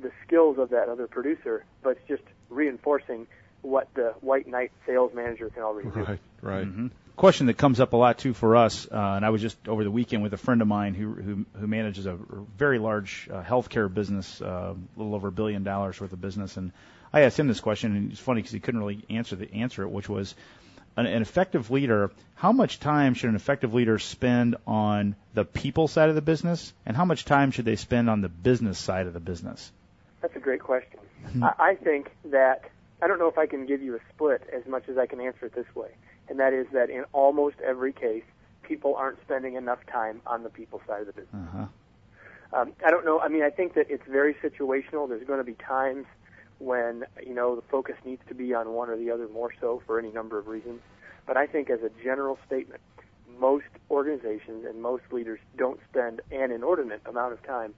the 0.02 0.12
skills 0.26 0.58
of 0.58 0.70
that 0.72 0.90
other 0.90 1.08
producer, 1.08 1.64
but 1.84 1.92
it's 1.92 2.08
just 2.08 2.24
reinforcing 2.50 3.28
what 3.62 3.88
the 3.94 4.14
white 4.22 4.48
knight 4.48 4.72
sales 4.86 5.12
manager 5.14 5.50
can 5.50 5.64
already 5.64 5.90
do. 5.90 6.00
Right, 6.02 6.20
right. 6.42 6.66
Mm-hmm. 6.66 6.88
Question 7.18 7.48
that 7.48 7.58
comes 7.58 7.80
up 7.80 7.94
a 7.94 7.98
lot 7.98 8.20
too 8.20 8.36
for 8.36 8.56
us, 8.56 8.88
uh, 8.92 8.96
and 8.96 9.26
I 9.26 9.32
was 9.32 9.42
just 9.42 9.58
over 9.68 9.84
the 9.84 9.90
weekend 9.90 10.22
with 10.22 10.34
a 10.34 10.38
friend 10.38 10.62
of 10.62 10.68
mine 10.68 10.94
who 10.94 11.14
who, 11.14 11.46
who 11.60 11.66
manages 11.66 12.06
a 12.06 12.16
very 12.58 12.78
large 12.78 13.28
uh, 13.34 13.42
healthcare 13.42 13.92
business, 13.92 14.40
uh, 14.40 14.76
a 14.76 15.00
little 15.00 15.16
over 15.16 15.30
a 15.30 15.32
billion 15.32 15.64
dollars 15.64 16.00
worth 16.00 16.14
of 16.14 16.22
business, 16.22 16.58
and 16.58 16.72
I 17.12 17.22
asked 17.22 17.40
him 17.40 17.48
this 17.48 17.60
question, 17.60 17.96
and 17.96 18.12
it's 18.12 18.20
funny 18.20 18.42
because 18.42 18.52
he 18.52 18.60
couldn't 18.60 18.80
really 18.80 19.04
answer 19.10 19.36
the 19.36 19.52
answer 19.52 19.82
it, 19.82 19.90
which 19.90 20.08
was 20.08 20.36
an, 20.96 21.08
an 21.08 21.24
effective 21.24 21.72
leader. 21.72 22.12
How 22.36 22.52
much 22.52 22.80
time 22.80 23.16
should 23.16 23.32
an 23.32 23.36
effective 23.36 23.74
leader 23.74 23.98
spend 23.98 24.58
on 24.68 25.16
the 25.34 25.44
people 25.44 25.88
side 25.88 26.10
of 26.10 26.16
the 26.16 26.22
business, 26.22 26.72
and 26.86 26.96
how 26.96 27.06
much 27.06 27.26
time 27.26 27.50
should 27.50 27.66
they 27.66 27.78
spend 27.78 28.12
on 28.12 28.22
the 28.22 28.30
business 28.30 28.78
side 28.78 29.08
of 29.08 29.14
the 29.14 29.20
business? 29.20 29.72
That's 30.22 30.36
a 30.36 30.40
great 30.40 30.62
question. 30.62 31.00
I, 31.42 31.54
I 31.58 31.76
think 31.76 32.12
that 32.26 32.70
I 33.02 33.08
don't 33.08 33.18
know 33.18 33.28
if 33.28 33.40
I 33.40 33.48
can 33.48 33.66
give 33.66 33.82
you 33.82 33.96
a 33.96 34.00
split 34.14 34.44
as 34.54 34.68
much 34.68 34.88
as 34.88 35.00
I 35.00 35.08
can 35.08 35.20
answer 35.20 35.48
it 35.48 35.56
this 35.56 35.76
way, 35.76 35.90
and 36.30 36.40
that 36.40 36.54
is 36.54 36.68
that 36.74 36.90
in 36.90 37.04
almost 37.14 37.56
every 37.66 37.94
case, 37.94 38.24
people 38.64 38.96
aren't 38.96 39.20
spending 39.22 39.56
enough 39.56 39.80
time 39.92 40.22
on 40.26 40.44
the 40.44 40.50
people 40.50 40.82
side 40.88 41.02
of 41.02 41.08
the 41.08 41.14
business. 41.14 41.34
Uh-huh. 41.34 41.66
Um, 42.54 42.74
I 42.86 42.90
don't 42.92 43.06
know. 43.06 43.20
I 43.20 43.28
mean, 43.28 43.44
I 43.44 43.50
think 43.50 43.74
that 43.76 43.88
it's 43.90 44.06
very 44.10 44.34
situational. 44.36 45.08
There's 45.10 45.26
going 45.26 45.40
to 45.40 45.44
be 45.44 45.54
times 45.56 46.06
when 46.60 47.04
you 47.26 47.34
know 47.34 47.56
the 47.56 47.62
focus 47.64 47.96
needs 48.06 48.22
to 48.30 48.34
be 48.34 48.54
on 48.54 48.72
one 48.74 48.90
or 48.90 48.98
the 48.98 49.12
other 49.12 49.28
more 49.28 49.54
so 49.60 49.82
for 49.86 50.00
any 50.00 50.12
number 50.12 50.38
of 50.38 50.48
reasons. 50.48 50.82
But 51.26 51.36
I 51.38 51.46
think, 51.46 51.70
as 51.70 51.80
a 51.82 51.90
general 52.04 52.38
statement, 52.46 52.82
most 53.40 53.66
organizations 53.92 54.66
and 54.66 54.82
most 54.82 55.04
leaders 55.12 55.40
don't 55.58 55.80
spend 55.90 56.22
an 56.32 56.52
inordinate 56.52 57.02
amount 57.06 57.34
of 57.34 57.44
time 57.44 57.74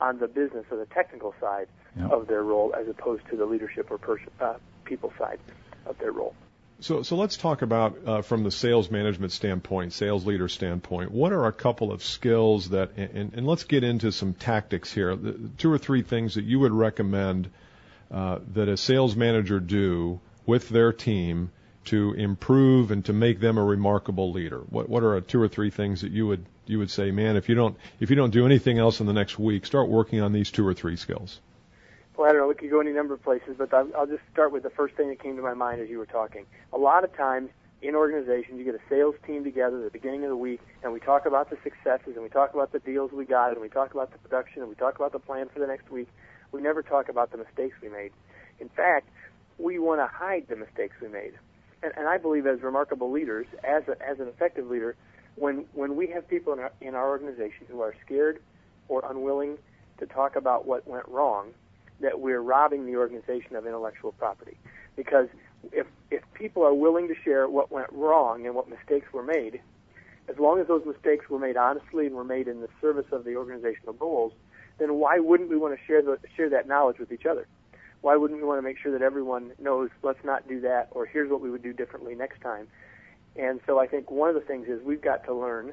on 0.00 0.18
the 0.18 0.28
business 0.28 0.64
or 0.70 0.76
the 0.76 0.86
technical 0.86 1.34
side 1.40 1.66
Yep. 1.94 2.10
of 2.10 2.26
their 2.26 2.42
role, 2.42 2.74
as 2.74 2.88
opposed 2.88 3.22
to 3.28 3.36
the 3.36 3.44
leadership 3.44 3.90
or 3.90 3.98
person, 3.98 4.30
uh, 4.40 4.54
people 4.86 5.12
side 5.18 5.38
of 5.84 5.98
their 5.98 6.10
role. 6.10 6.34
So, 6.82 7.04
so 7.04 7.14
let's 7.14 7.36
talk 7.36 7.62
about 7.62 7.96
uh, 8.04 8.22
from 8.22 8.42
the 8.42 8.50
sales 8.50 8.90
management 8.90 9.30
standpoint, 9.30 9.92
sales 9.92 10.26
leader 10.26 10.48
standpoint. 10.48 11.12
What 11.12 11.32
are 11.32 11.46
a 11.46 11.52
couple 11.52 11.92
of 11.92 12.02
skills 12.02 12.70
that, 12.70 12.96
and, 12.96 13.32
and 13.34 13.46
let's 13.46 13.62
get 13.62 13.84
into 13.84 14.10
some 14.10 14.34
tactics 14.34 14.92
here. 14.92 15.14
The, 15.14 15.50
two 15.58 15.70
or 15.70 15.78
three 15.78 16.02
things 16.02 16.34
that 16.34 16.44
you 16.44 16.58
would 16.58 16.72
recommend 16.72 17.50
uh, 18.10 18.40
that 18.54 18.68
a 18.68 18.76
sales 18.76 19.14
manager 19.14 19.60
do 19.60 20.18
with 20.44 20.68
their 20.70 20.92
team 20.92 21.52
to 21.84 22.14
improve 22.14 22.90
and 22.90 23.04
to 23.04 23.12
make 23.12 23.38
them 23.38 23.58
a 23.58 23.64
remarkable 23.64 24.32
leader. 24.32 24.58
What, 24.58 24.88
what 24.88 25.04
are 25.04 25.14
a, 25.14 25.20
two 25.20 25.40
or 25.40 25.46
three 25.46 25.70
things 25.70 26.00
that 26.00 26.10
you 26.10 26.26
would 26.26 26.44
you 26.66 26.80
would 26.80 26.90
say, 26.90 27.12
man, 27.12 27.36
if 27.36 27.48
you 27.48 27.54
don't 27.54 27.76
if 28.00 28.10
you 28.10 28.16
don't 28.16 28.30
do 28.30 28.44
anything 28.44 28.80
else 28.80 28.98
in 28.98 29.06
the 29.06 29.12
next 29.12 29.38
week, 29.38 29.66
start 29.66 29.88
working 29.88 30.20
on 30.20 30.32
these 30.32 30.50
two 30.50 30.66
or 30.66 30.74
three 30.74 30.96
skills. 30.96 31.38
Well, 32.22 32.30
I 32.30 32.34
don't 32.34 32.42
know. 32.42 32.46
We 32.46 32.54
could 32.54 32.70
go 32.70 32.78
any 32.78 32.92
number 32.92 33.14
of 33.14 33.22
places, 33.24 33.56
but 33.58 33.74
I'll, 33.74 34.06
just 34.06 34.22
start 34.32 34.52
with 34.52 34.62
the 34.62 34.70
first 34.70 34.94
thing 34.94 35.08
that 35.08 35.20
came 35.20 35.34
to 35.34 35.42
my 35.42 35.54
mind 35.54 35.80
as 35.80 35.88
you 35.90 35.98
were 35.98 36.06
talking. 36.06 36.46
A 36.72 36.78
lot 36.78 37.02
of 37.02 37.12
times 37.16 37.50
in 37.82 37.96
organizations, 37.96 38.60
you 38.60 38.64
get 38.64 38.76
a 38.76 38.88
sales 38.88 39.16
team 39.26 39.42
together 39.42 39.78
at 39.78 39.82
the 39.82 39.90
beginning 39.90 40.22
of 40.22 40.30
the 40.30 40.36
week, 40.36 40.60
and 40.84 40.92
we 40.92 41.00
talk 41.00 41.26
about 41.26 41.50
the 41.50 41.56
successes, 41.64 42.14
and 42.14 42.22
we 42.22 42.28
talk 42.28 42.54
about 42.54 42.70
the 42.70 42.78
deals 42.78 43.10
we 43.10 43.24
got, 43.24 43.50
and 43.50 43.60
we 43.60 43.68
talk 43.68 43.92
about 43.92 44.12
the 44.12 44.18
production, 44.18 44.62
and 44.62 44.68
we 44.68 44.76
talk 44.76 44.94
about 44.94 45.10
the 45.10 45.18
plan 45.18 45.48
for 45.52 45.58
the 45.58 45.66
next 45.66 45.90
week. 45.90 46.06
We 46.52 46.62
never 46.62 46.80
talk 46.80 47.08
about 47.08 47.32
the 47.32 47.38
mistakes 47.38 47.74
we 47.82 47.88
made. 47.88 48.12
In 48.60 48.68
fact, 48.68 49.08
we 49.58 49.80
want 49.80 50.00
to 50.00 50.06
hide 50.06 50.46
the 50.48 50.54
mistakes 50.54 50.94
we 51.02 51.08
made. 51.08 51.32
And, 51.82 51.92
and 51.96 52.06
I 52.06 52.18
believe, 52.18 52.46
as 52.46 52.62
remarkable 52.62 53.10
leaders, 53.10 53.46
as 53.64 53.82
a, 53.88 54.00
as 54.00 54.20
an 54.20 54.28
effective 54.28 54.68
leader, 54.68 54.94
when 55.34 55.64
when 55.74 55.96
we 55.96 56.06
have 56.14 56.28
people 56.28 56.52
in 56.52 56.60
our, 56.60 56.72
in 56.80 56.94
our 56.94 57.08
organization 57.08 57.66
who 57.68 57.80
are 57.80 57.96
scared 58.06 58.40
or 58.86 59.02
unwilling 59.10 59.58
to 59.98 60.06
talk 60.06 60.36
about 60.36 60.68
what 60.68 60.86
went 60.86 61.08
wrong, 61.08 61.48
that 62.02 62.20
we're 62.20 62.40
robbing 62.40 62.86
the 62.86 62.96
organization 62.96 63.56
of 63.56 63.66
intellectual 63.66 64.12
property. 64.12 64.58
Because 64.96 65.28
if 65.72 65.86
if 66.10 66.22
people 66.34 66.62
are 66.62 66.74
willing 66.74 67.08
to 67.08 67.14
share 67.24 67.48
what 67.48 67.72
went 67.72 67.90
wrong 67.92 68.44
and 68.44 68.54
what 68.54 68.68
mistakes 68.68 69.12
were 69.12 69.22
made, 69.22 69.60
as 70.28 70.38
long 70.38 70.60
as 70.60 70.66
those 70.66 70.84
mistakes 70.84 71.28
were 71.30 71.38
made 71.38 71.56
honestly 71.56 72.06
and 72.06 72.14
were 72.14 72.24
made 72.24 72.48
in 72.48 72.60
the 72.60 72.68
service 72.80 73.06
of 73.12 73.24
the 73.24 73.36
organizational 73.36 73.94
goals, 73.94 74.32
then 74.78 74.94
why 74.94 75.18
wouldn't 75.18 75.48
we 75.48 75.56
want 75.56 75.74
to 75.74 75.84
share 75.86 76.02
the, 76.02 76.18
share 76.36 76.50
that 76.50 76.68
knowledge 76.68 76.98
with 76.98 77.10
each 77.12 77.26
other? 77.26 77.46
Why 78.02 78.16
wouldn't 78.16 78.40
we 78.40 78.46
want 78.46 78.58
to 78.58 78.62
make 78.62 78.78
sure 78.78 78.92
that 78.92 79.02
everyone 79.02 79.52
knows 79.60 79.90
let's 80.02 80.24
not 80.24 80.48
do 80.48 80.60
that 80.60 80.88
or 80.90 81.06
here's 81.06 81.30
what 81.30 81.40
we 81.40 81.50
would 81.50 81.62
do 81.62 81.72
differently 81.72 82.14
next 82.14 82.40
time? 82.40 82.68
And 83.36 83.60
so 83.66 83.78
I 83.78 83.86
think 83.86 84.10
one 84.10 84.28
of 84.28 84.34
the 84.34 84.40
things 84.40 84.68
is 84.68 84.82
we've 84.82 85.00
got 85.00 85.24
to 85.24 85.34
learn 85.34 85.72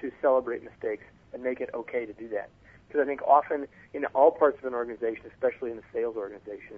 to 0.00 0.12
celebrate 0.20 0.62
mistakes 0.62 1.04
and 1.32 1.42
make 1.42 1.60
it 1.60 1.70
okay 1.74 2.06
to 2.06 2.12
do 2.12 2.28
that. 2.28 2.50
Because 2.92 3.06
I 3.06 3.08
think 3.08 3.22
often 3.22 3.66
in 3.94 4.04
all 4.06 4.30
parts 4.30 4.58
of 4.58 4.66
an 4.66 4.74
organization, 4.74 5.24
especially 5.32 5.70
in 5.70 5.78
the 5.78 5.82
sales 5.94 6.14
organization, 6.14 6.76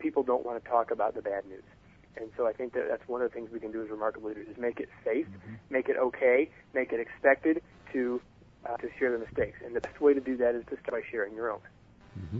people 0.00 0.24
don't 0.24 0.44
want 0.44 0.62
to 0.62 0.68
talk 0.68 0.90
about 0.90 1.14
the 1.14 1.22
bad 1.22 1.46
news. 1.46 1.62
And 2.16 2.28
so 2.36 2.44
I 2.48 2.52
think 2.52 2.72
that 2.72 2.88
that's 2.88 3.06
one 3.06 3.22
of 3.22 3.30
the 3.30 3.34
things 3.34 3.50
we 3.52 3.60
can 3.60 3.70
do 3.70 3.80
as 3.82 3.88
remarkable 3.88 4.30
leaders 4.30 4.48
is 4.48 4.56
make 4.56 4.80
it 4.80 4.88
safe, 5.04 5.28
make 5.70 5.88
it 5.88 5.96
okay, 5.96 6.50
make 6.74 6.92
it 6.92 6.98
expected 6.98 7.62
to 7.92 8.20
uh, 8.66 8.76
to 8.78 8.88
share 8.98 9.12
the 9.12 9.18
mistakes. 9.18 9.58
And 9.64 9.76
the 9.76 9.80
best 9.80 10.00
way 10.00 10.14
to 10.14 10.20
do 10.20 10.36
that 10.38 10.56
is 10.56 10.64
to 10.70 10.78
start 10.80 11.02
by 11.04 11.08
sharing 11.08 11.36
your 11.36 11.52
own 11.52 11.60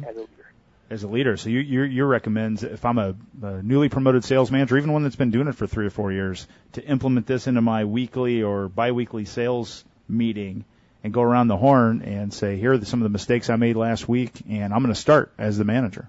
as 0.09 0.17
a 0.17 0.21
leader. 0.21 0.53
as 0.91 1.03
a 1.05 1.09
leader. 1.09 1.37
So 1.37 1.51
you 1.51 1.61
you 1.61 1.83
you 1.83 2.05
recommend 2.05 2.65
if 2.65 2.85
I'm 2.85 2.99
a, 2.99 3.15
a 3.43 3.63
newly 3.63 3.91
promoted 3.91 4.25
sales 4.25 4.51
manager, 4.51 4.77
even 4.77 4.93
one 4.93 5.05
that's 5.05 5.15
been 5.17 5.31
doing 5.31 5.47
it 5.47 5.55
for 5.55 5.69
three 5.69 5.87
or 5.87 5.91
four 5.91 6.11
years, 6.11 6.49
to 6.73 6.85
implement 6.85 7.27
this 7.29 7.47
into 7.47 7.61
my 7.61 7.85
weekly 7.85 8.43
or 8.43 8.69
biweekly 8.69 9.25
sales 9.25 9.85
meeting 10.09 10.65
and 11.05 11.13
go 11.13 11.23
around 11.23 11.49
the 11.49 11.57
horn 11.57 12.03
and 12.03 12.33
say, 12.33 12.57
here 12.57 12.73
are 12.73 12.85
some 12.85 13.01
of 13.01 13.05
the 13.05 13.11
mistakes 13.11 13.51
I 13.51 13.57
made 13.57 13.77
last 13.77 14.09
week, 14.09 14.33
and 14.49 14.73
I'm 14.73 14.83
going 14.83 14.95
to 14.95 15.01
start 15.01 15.33
as 15.39 15.59
the 15.59 15.65
manager. 15.65 16.09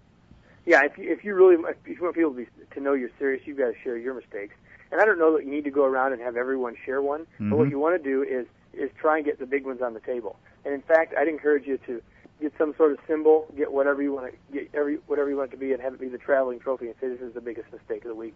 Yeah, 0.65 0.85
if 0.85 0.97
you, 0.97 1.11
if 1.11 1.23
you 1.23 1.35
really 1.35 1.61
if 1.85 1.97
you 1.99 2.01
want 2.01 2.15
people 2.15 2.31
to, 2.31 2.37
be, 2.37 2.47
to 2.71 2.79
know 2.79 2.93
you're 2.93 3.11
serious, 3.19 3.45
you've 3.45 3.57
got 3.57 3.67
to 3.67 3.75
share 3.83 3.97
your 3.97 4.15
mistakes. 4.15 4.55
And 4.91 5.01
I 5.01 5.05
don't 5.05 5.19
know 5.19 5.35
that 5.35 5.45
you 5.45 5.51
need 5.51 5.65
to 5.65 5.71
go 5.71 5.83
around 5.85 6.13
and 6.13 6.21
have 6.21 6.37
everyone 6.37 6.75
share 6.85 7.01
one, 7.01 7.27
but 7.39 7.57
what 7.57 7.67
Mhm. 7.67 7.71
you 7.71 7.79
want 7.79 8.01
to 8.01 8.09
do 8.09 8.23
is 8.23 8.47
is 8.73 8.89
try 8.99 9.17
and 9.17 9.25
get 9.25 9.39
the 9.39 9.45
big 9.45 9.65
ones 9.65 9.81
on 9.81 9.93
the 9.93 10.01
table. 10.01 10.37
And 10.65 10.73
in 10.73 10.81
fact, 10.81 11.13
I'd 11.17 11.29
encourage 11.29 11.65
you 11.65 11.77
to 11.85 12.01
get 12.41 12.51
some 12.57 12.75
sort 12.75 12.91
of 12.91 12.99
symbol, 13.07 13.47
get 13.55 13.71
whatever 13.71 14.01
you 14.01 14.11
want 14.11 14.31
to 14.31 14.37
get, 14.53 14.69
every 14.73 14.95
whatever 15.07 15.29
you 15.29 15.37
want 15.37 15.49
it 15.49 15.55
to 15.55 15.57
be, 15.57 15.71
and 15.73 15.81
have 15.81 15.93
it 15.93 15.99
be 15.99 16.07
the 16.09 16.17
traveling 16.17 16.59
trophy, 16.59 16.87
and 16.87 16.95
say 16.99 17.09
this 17.09 17.21
is 17.21 17.33
the 17.33 17.41
biggest 17.41 17.71
mistake 17.71 18.03
of 18.03 18.09
the 18.09 18.15
week. 18.15 18.35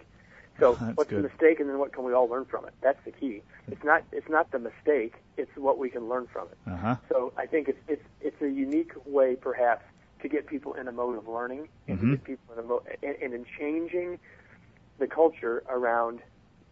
So 0.59 0.77
That's 0.79 0.97
what's 0.97 1.09
good. 1.09 1.19
the 1.23 1.29
mistake, 1.29 1.59
and 1.59 1.69
then 1.69 1.79
what 1.79 1.93
can 1.93 2.03
we 2.03 2.13
all 2.13 2.27
learn 2.27 2.45
from 2.45 2.65
it? 2.65 2.73
That's 2.81 2.99
the 3.05 3.11
key. 3.11 3.41
It's 3.71 3.83
not 3.83 4.03
it's 4.11 4.29
not 4.29 4.51
the 4.51 4.59
mistake; 4.59 5.15
it's 5.37 5.51
what 5.55 5.77
we 5.77 5.89
can 5.89 6.09
learn 6.09 6.27
from 6.31 6.47
it. 6.51 6.57
Uh 6.69 6.75
huh. 6.77 6.95
So 7.09 7.33
I 7.37 7.45
think 7.45 7.67
it's 7.69 7.79
it's 7.87 8.03
it's 8.21 8.41
a 8.41 8.49
unique 8.49 8.91
way, 9.05 9.35
perhaps, 9.35 9.83
to 10.21 10.29
get 10.29 10.47
people 10.47 10.73
in 10.73 10.87
a 10.87 10.91
mode 10.91 11.17
of 11.17 11.27
learning 11.27 11.67
and 11.87 11.97
Mhm. 11.97 12.01
to 12.01 12.07
get 12.17 12.23
people 12.23 12.53
in 12.53 12.59
a 12.59 12.67
mode 12.67 12.81
and, 13.03 13.15
and 13.21 13.33
in 13.33 13.45
changing 13.57 14.19
the 14.99 15.07
culture 15.07 15.63
around 15.69 16.19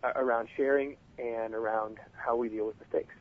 uh, 0.03 0.11
around 0.15 0.49
sharing 0.55 0.97
and 1.17 1.53
around 1.53 1.97
how 2.13 2.35
we 2.35 2.49
deal 2.49 2.65
with 2.67 2.79
mistakes. 2.79 3.13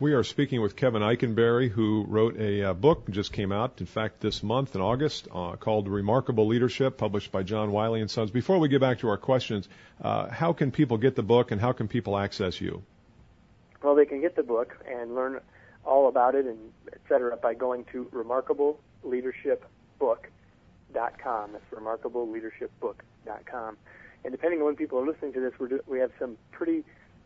We 0.00 0.12
are 0.12 0.22
speaking 0.22 0.62
with 0.62 0.76
Kevin 0.76 1.02
Eikenberry, 1.02 1.68
who 1.68 2.04
wrote 2.06 2.38
a 2.38 2.70
uh, 2.70 2.72
book 2.72 3.10
just 3.10 3.32
came 3.32 3.50
out, 3.50 3.80
in 3.80 3.86
fact, 3.86 4.20
this 4.20 4.44
month 4.44 4.76
in 4.76 4.80
August, 4.80 5.26
uh, 5.34 5.56
called 5.56 5.88
Remarkable 5.88 6.46
Leadership, 6.46 6.96
published 6.96 7.32
by 7.32 7.42
John 7.42 7.72
Wiley 7.72 8.00
and 8.00 8.08
Sons. 8.08 8.30
Before 8.30 8.60
we 8.60 8.68
get 8.68 8.80
back 8.80 9.00
to 9.00 9.08
our 9.08 9.16
questions, 9.16 9.68
uh, 10.00 10.28
how 10.28 10.52
can 10.52 10.70
people 10.70 10.98
get 10.98 11.16
the 11.16 11.24
book 11.24 11.50
and 11.50 11.60
how 11.60 11.72
can 11.72 11.88
people 11.88 12.16
access 12.16 12.60
you? 12.60 12.84
Well, 13.82 13.96
they 13.96 14.06
can 14.06 14.20
get 14.20 14.36
the 14.36 14.44
book 14.44 14.78
and 14.88 15.16
learn 15.16 15.40
all 15.84 16.06
about 16.06 16.36
it 16.36 16.46
and 16.46 16.70
et 16.92 17.00
cetera 17.08 17.36
by 17.36 17.54
going 17.54 17.84
to 17.86 18.04
remarkableleadershipbook.com. 18.14 20.28
That's 20.94 21.64
remarkableleadershipbook.com. 21.74 23.76
And 24.24 24.32
depending 24.32 24.60
on 24.60 24.66
when 24.66 24.76
people 24.76 25.00
are 25.00 25.06
listening 25.06 25.32
to 25.32 25.40
this, 25.40 25.54
do, 25.58 25.80
we 25.88 25.98
have 25.98 26.12
some 26.20 26.38
pretty 26.52 26.84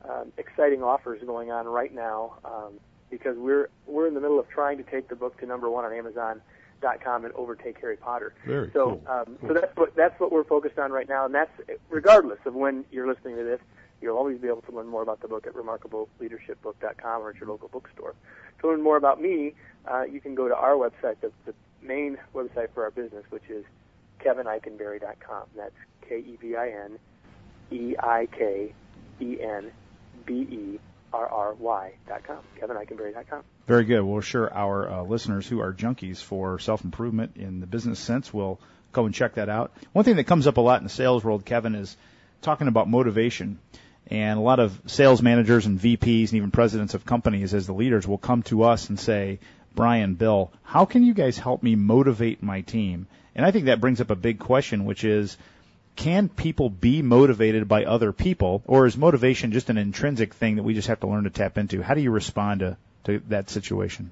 um, 0.09 0.33
exciting 0.39 0.83
offers 0.83 1.23
going 1.25 1.51
on 1.51 1.67
right 1.67 1.95
now 1.95 2.35
um, 2.45 2.75
because 3.11 3.37
we're 3.39 3.69
we're 3.87 4.07
in 4.09 4.15
the 4.15 4.21
middle 4.21 4.39
of 4.39 4.49
trying 4.49 4.79
to 4.79 4.85
take 4.85 5.09
the 5.09 5.17
book 5.17 5.39
to 5.41 5.47
number 5.47 5.69
one 5.71 5.85
on 5.85 5.93
Amazon.com 5.93 7.25
and 7.25 7.35
overtake 7.35 7.79
Harry 7.81 7.97
Potter. 7.97 8.35
Very 8.47 8.71
So, 8.73 9.01
cool. 9.07 9.13
um, 9.13 9.37
so 9.47 9.55
that's 9.55 9.77
what 9.77 9.95
that's 9.97 10.19
what 10.21 10.33
we're 10.33 10.45
focused 10.45 10.79
on 10.79 10.91
right 10.93 11.09
now, 11.09 11.25
and 11.27 11.35
that's 11.35 11.51
regardless 11.91 12.39
of 12.47 12.55
when 12.55 12.85
you're 12.91 13.07
listening 13.07 13.37
to 13.37 13.45
this. 13.45 13.61
You'll 14.01 14.17
always 14.19 14.39
be 14.41 14.49
able 14.49 14.63
to 14.63 14.73
learn 14.73 14.89
more 14.89 15.03
about 15.03 15.21
the 15.21 15.29
book 15.29 15.47
at 15.47 15.55
remarkableleadershipbook.com 15.55 17.23
or 17.23 17.31
at 17.31 17.37
your 17.37 17.49
local 17.49 17.69
bookstore. 17.69 18.17
To 18.61 18.67
learn 18.67 18.83
more 18.83 18.97
about 18.97 19.21
me, 19.23 19.55
uh, 19.89 20.03
you 20.03 20.21
can 20.21 20.35
go 20.35 20.49
to 20.49 20.57
our 20.57 20.73
website, 20.75 21.21
the, 21.21 21.31
the 21.47 21.55
main 21.81 22.19
website 22.35 22.71
for 22.75 22.83
our 22.83 22.91
business, 22.91 23.23
which 23.31 23.45
is 23.49 23.65
kevineikenberry.com. 24.19 25.45
That's 25.57 25.75
K-E-V-I-N 26.09 26.99
E-I-K-E-N-B-E-R-R-Y 27.71 28.73
dot 29.21 29.82
com. 32.27 32.39
kevineikenberry.com. 32.61 33.43
Very 33.67 33.85
good. 33.85 34.03
Well, 34.03 34.21
sure, 34.21 34.53
our 34.53 34.91
uh, 34.91 35.03
listeners 35.03 35.47
who 35.47 35.61
are 35.61 35.73
junkies 35.73 36.23
for 36.23 36.59
self 36.59 36.85
improvement 36.85 37.37
in 37.37 37.61
the 37.61 37.67
business 37.67 37.99
sense 37.99 38.33
will 38.33 38.61
go 38.93 39.05
and 39.05 39.15
check 39.15 39.35
that 39.35 39.49
out. 39.49 39.73
One 39.93 40.05
thing 40.05 40.17
that 40.17 40.25
comes 40.25 40.47
up 40.47 40.57
a 40.57 40.61
lot 40.61 40.79
in 40.79 40.85
the 40.85 40.91
sales 40.91 41.25
world, 41.25 41.45
Kevin, 41.45 41.75
is 41.75 41.97
talking 42.41 42.69
about 42.69 42.89
motivation. 42.89 43.59
And 44.09 44.39
a 44.39 44.43
lot 44.43 44.59
of 44.59 44.79
sales 44.87 45.23
managers 45.23 45.65
and 45.65 45.79
VPs 45.79 46.31
and 46.31 46.35
even 46.35 46.51
presidents 46.51 46.95
of 46.95 47.07
companies, 47.07 47.55
as 47.55 47.67
the 47.67 47.73
leaders, 47.73 48.07
will 48.07 48.19
come 48.19 48.43
to 48.45 48.65
us 48.65 48.89
and 48.89 48.99
say, 48.99 49.39
Bryan, 49.75 50.15
Bill, 50.15 50.53
how 50.65 50.85
can 50.85 51.05
you 51.05 51.15
guys 51.15 51.39
help 51.39 51.63
me 51.63 51.77
motivate 51.77 52.43
my 52.43 52.61
team? 52.63 53.07
And 53.35 53.47
I 53.47 53.53
think 53.53 53.67
that 53.67 53.81
brings 53.81 54.01
up 54.01 54.11
a 54.11 54.17
big 54.17 54.39
question, 54.39 54.85
which 54.85 55.05
is, 55.05 55.39
can 55.97 56.29
people 56.29 56.71
be 56.71 57.03
motivated 57.03 57.69
by 57.69 57.85
other 57.85 58.13
people, 58.13 58.63
or 58.67 58.87
is 58.87 58.97
motivation 58.97 59.53
just 59.53 59.71
an 59.71 59.79
intrinsic 59.79 60.35
thing 60.35 60.57
that 60.57 60.63
we 60.63 60.75
just 60.75 60.89
have 60.89 61.01
to 61.01 61.07
learn 61.07 61.25
to 61.25 61.31
tap 61.31 61.59
into? 61.59 61.83
How 61.83 61.95
do 61.95 62.01
you 62.01 62.11
respond 62.11 62.61
to, 62.61 62.77
to 63.05 63.23
that 63.29 63.51
situation? 63.51 64.11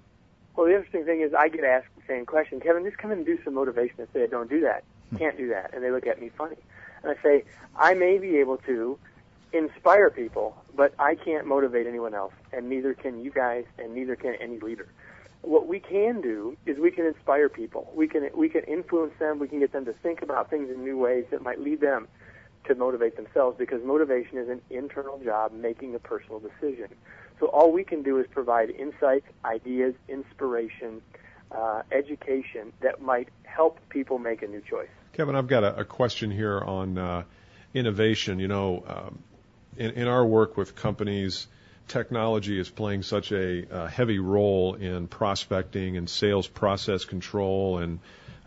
Well, 0.56 0.66
the 0.66 0.74
interesting 0.74 1.04
thing 1.04 1.22
is 1.22 1.32
I 1.32 1.48
get 1.48 1.64
asked 1.64 1.88
the 1.96 2.02
same 2.06 2.26
question, 2.26 2.60
Kevin, 2.60 2.84
just 2.84 2.98
come 2.98 3.12
in 3.12 3.18
and 3.18 3.26
do 3.26 3.38
some 3.44 3.54
motivation. 3.54 3.96
I 4.00 4.12
say, 4.12 4.26
don't 4.26 4.50
do 4.50 4.60
that. 4.60 4.84
Hmm. 5.10 5.16
Can't 5.16 5.36
do 5.36 5.48
that. 5.48 5.72
And 5.72 5.82
they 5.82 5.90
look 5.90 6.06
at 6.06 6.20
me 6.20 6.30
funny. 6.36 6.56
And 7.02 7.16
I 7.16 7.22
say, 7.22 7.44
I 7.76 7.94
may 7.94 8.18
be 8.18 8.36
able 8.36 8.58
to 8.58 8.98
inspire 9.52 10.10
people, 10.10 10.56
but 10.76 10.94
I 10.98 11.14
can't 11.14 11.46
motivate 11.46 11.86
anyone 11.86 12.14
else, 12.14 12.34
and 12.52 12.68
neither 12.68 12.94
can 12.94 13.22
you 13.22 13.30
guys, 13.30 13.64
and 13.78 13.94
neither 13.94 14.16
can 14.16 14.34
any 14.34 14.58
leader. 14.58 14.86
What 15.42 15.66
we 15.66 15.80
can 15.80 16.20
do 16.20 16.56
is 16.66 16.78
we 16.78 16.90
can 16.90 17.06
inspire 17.06 17.48
people. 17.48 17.90
We 17.94 18.08
can 18.08 18.28
we 18.34 18.48
can 18.48 18.62
influence 18.64 19.14
them. 19.18 19.38
We 19.38 19.48
can 19.48 19.60
get 19.60 19.72
them 19.72 19.84
to 19.86 19.92
think 19.92 20.22
about 20.22 20.50
things 20.50 20.70
in 20.70 20.84
new 20.84 20.98
ways 20.98 21.24
that 21.30 21.42
might 21.42 21.60
lead 21.60 21.80
them 21.80 22.08
to 22.66 22.74
motivate 22.74 23.16
themselves. 23.16 23.56
Because 23.58 23.82
motivation 23.84 24.38
is 24.38 24.48
an 24.48 24.60
internal 24.70 25.18
job, 25.18 25.52
making 25.52 25.94
a 25.94 25.98
personal 25.98 26.40
decision. 26.40 26.88
So 27.38 27.46
all 27.46 27.72
we 27.72 27.84
can 27.84 28.02
do 28.02 28.18
is 28.18 28.26
provide 28.30 28.70
insights, 28.70 29.26
ideas, 29.44 29.94
inspiration, 30.08 31.00
uh, 31.50 31.82
education 31.90 32.72
that 32.80 33.00
might 33.00 33.28
help 33.44 33.78
people 33.88 34.18
make 34.18 34.42
a 34.42 34.46
new 34.46 34.60
choice. 34.60 34.90
Kevin, 35.14 35.34
I've 35.34 35.48
got 35.48 35.64
a, 35.64 35.80
a 35.80 35.84
question 35.84 36.30
here 36.30 36.60
on 36.60 36.98
uh, 36.98 37.22
innovation. 37.74 38.38
You 38.38 38.48
know, 38.48 38.84
um, 38.86 39.18
in, 39.76 39.92
in 39.92 40.06
our 40.06 40.24
work 40.24 40.56
with 40.56 40.76
companies, 40.76 41.46
technology 41.90 42.58
is 42.58 42.70
playing 42.70 43.02
such 43.02 43.32
a 43.32 43.66
uh, 43.70 43.86
heavy 43.88 44.18
role 44.18 44.74
in 44.74 45.08
prospecting 45.08 45.96
and 45.96 46.08
sales 46.08 46.46
process 46.46 47.04
control 47.04 47.78
and 47.78 47.98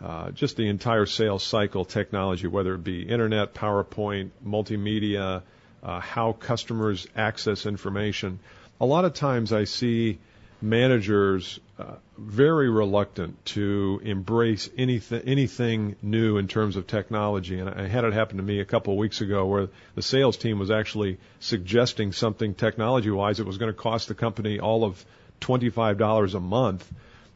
uh, 0.04 0.32
just 0.32 0.58
the 0.58 0.68
entire 0.68 1.06
sales 1.06 1.44
cycle 1.44 1.86
technology, 1.86 2.48
whether 2.48 2.74
it 2.74 2.84
be 2.84 3.04
internet, 3.04 3.54
PowerPoint, 3.54 4.32
multimedia, 4.46 5.44
uh, 5.84 6.00
how 6.00 6.34
customers 6.34 7.08
access 7.16 7.66
information. 7.66 8.40
A 8.82 8.86
lot 8.86 9.06
of 9.06 9.14
times 9.14 9.54
I 9.54 9.66
see 9.66 10.20
managers 10.64 11.60
uh, 11.78 11.96
very 12.18 12.70
reluctant 12.70 13.46
to 13.46 14.00
embrace 14.04 14.70
anything 14.78 15.22
anything 15.26 15.96
new 16.02 16.38
in 16.38 16.48
terms 16.48 16.78
of 16.78 16.88
technology. 16.88 17.60
And 17.60 17.70
I 17.70 17.88
had 17.88 18.06
it 18.06 18.14
happen 18.14 18.38
to 18.38 18.44
me 18.44 18.62
a 18.62 18.66
couple 18.66 18.94
of 18.94 18.98
weeks 18.98 19.20
ago 19.20 19.46
where 19.46 19.68
the 19.96 20.02
sales 20.02 20.38
team 20.38 20.60
was 20.60 20.72
actually 20.72 21.18
suggesting 21.42 22.14
something 22.14 22.54
technology 22.54 23.12
wise 23.12 23.38
that 23.38 23.46
was 23.46 23.58
going 23.58 23.74
to 23.74 23.78
cost 23.78 24.08
the 24.08 24.16
company 24.16 24.60
all 24.60 24.86
of 24.86 25.06
$25 25.42 26.34
a 26.34 26.40
month. 26.40 26.90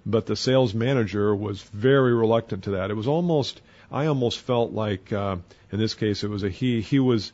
But 0.06 0.26
the 0.26 0.38
sales 0.38 0.74
manager 0.74 1.36
was 1.36 1.62
very 1.62 2.14
reluctant 2.14 2.64
to 2.64 2.72
that. 2.72 2.92
It 2.92 2.94
was 2.94 3.08
almost, 3.08 3.60
I 3.92 4.06
almost 4.06 4.40
felt 4.40 4.72
like, 4.72 5.12
uh, 5.12 5.36
in 5.70 5.80
this 5.80 5.96
case, 5.96 6.24
it 6.24 6.30
was 6.30 6.44
a 6.44 6.50
he. 6.50 6.80
He 6.80 7.00
was, 7.00 7.34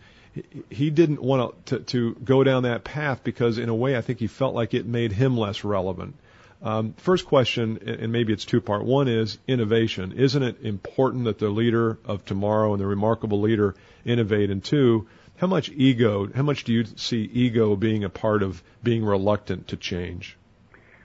he 0.69 0.89
didn't 0.89 1.21
want 1.21 1.65
to, 1.67 1.79
to 1.79 2.15
go 2.15 2.43
down 2.43 2.63
that 2.63 2.83
path 2.83 3.23
because, 3.23 3.57
in 3.57 3.69
a 3.69 3.75
way, 3.75 3.95
I 3.95 4.01
think 4.01 4.19
he 4.19 4.27
felt 4.27 4.55
like 4.55 4.73
it 4.73 4.85
made 4.85 5.11
him 5.11 5.37
less 5.37 5.63
relevant. 5.63 6.15
Um, 6.61 6.93
first 6.93 7.25
question, 7.25 7.79
and 7.85 8.11
maybe 8.11 8.31
it's 8.31 8.45
two 8.45 8.61
part. 8.61 8.85
One 8.85 9.07
is 9.07 9.37
innovation. 9.47 10.13
Isn't 10.13 10.43
it 10.43 10.57
important 10.63 11.25
that 11.25 11.37
the 11.37 11.49
leader 11.49 11.97
of 12.05 12.23
tomorrow 12.25 12.71
and 12.73 12.81
the 12.81 12.87
remarkable 12.87 13.41
leader 13.41 13.75
innovate? 14.05 14.49
And 14.49 14.63
two, 14.63 15.07
how 15.37 15.47
much 15.47 15.69
ego, 15.69 16.29
how 16.33 16.43
much 16.43 16.63
do 16.63 16.71
you 16.71 16.85
see 16.95 17.29
ego 17.33 17.75
being 17.75 18.03
a 18.03 18.09
part 18.09 18.43
of 18.43 18.63
being 18.81 19.03
reluctant 19.03 19.67
to 19.69 19.77
change? 19.77 20.37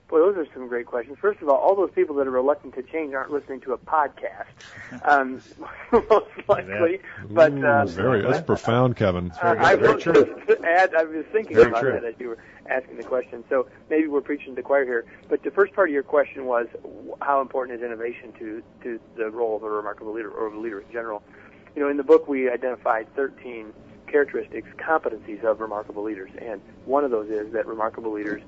Boy, 0.09 0.21
those 0.21 0.37
are 0.39 0.47
some 0.55 0.69
great 0.69 0.87
questions. 0.87 1.19
First 1.21 1.43
of 1.43 1.51
all, 1.51 1.57
all 1.57 1.77
those 1.77 1.91
people 1.95 2.17
that 2.17 2.27
are 2.27 2.31
reluctant 2.31 2.75
to 2.77 2.83
change 2.83 3.13
aren't 3.13 3.31
listening 3.31 3.61
to 3.63 3.75
a 3.75 3.79
podcast, 3.79 4.47
um, 5.03 5.43
most 5.93 6.49
likely. 6.49 7.01
But 7.29 7.53
uh, 7.63 7.85
very, 7.85 8.23
that's 8.23 8.41
profound, 8.41 8.97
Kevin. 8.97 9.31
Uh, 9.33 9.55
I 9.59 9.77
Very 9.77 9.93
will 9.93 10.01
true. 10.01 10.43
just 10.49 10.65
add, 10.65 10.95
I 10.95 11.05
was 11.05 11.27
thinking 11.31 11.57
Very 11.57 11.69
about 11.69 11.83
true. 11.83 11.93
that 11.93 12.05
as 12.05 12.15
you 12.19 12.29
were 12.29 12.39
asking 12.71 12.97
the 12.97 13.03
question. 13.03 13.45
So 13.51 13.69
maybe 13.91 14.09
we're 14.09 14.23
preaching 14.23 14.55
to 14.55 14.55
the 14.57 14.63
choir 14.63 14.87
here. 14.87 15.05
But 15.29 15.43
the 15.43 15.51
first 15.51 15.75
part 15.75 15.91
of 15.91 15.93
your 15.93 16.03
question 16.03 16.47
was 16.47 16.69
how 17.21 17.43
important 17.43 17.79
is 17.79 17.85
innovation 17.85 18.33
to, 18.39 18.63
to 18.85 19.01
the 19.17 19.31
role 19.31 19.57
of 19.57 19.63
a 19.63 19.71
remarkable 19.71 20.15
leader 20.15 20.31
or 20.31 20.47
of 20.47 20.55
a 20.55 20.59
leader 20.59 20.81
in 20.81 20.91
general. 20.91 21.23
You 21.77 21.83
know, 21.83 21.91
in 21.91 21.99
the 21.99 22.03
book 22.03 22.29
we 22.29 22.49
identified 22.49 23.15
13 23.15 23.75
characteristics, 24.09 24.69
competencies 24.79 25.45
of 25.45 25.61
remarkable 25.61 26.03
leaders, 26.03 26.31
and 26.41 26.61
one 26.85 27.05
of 27.05 27.11
those 27.11 27.29
is 27.31 27.53
that 27.53 27.67
remarkable 27.67 28.13
leaders 28.13 28.43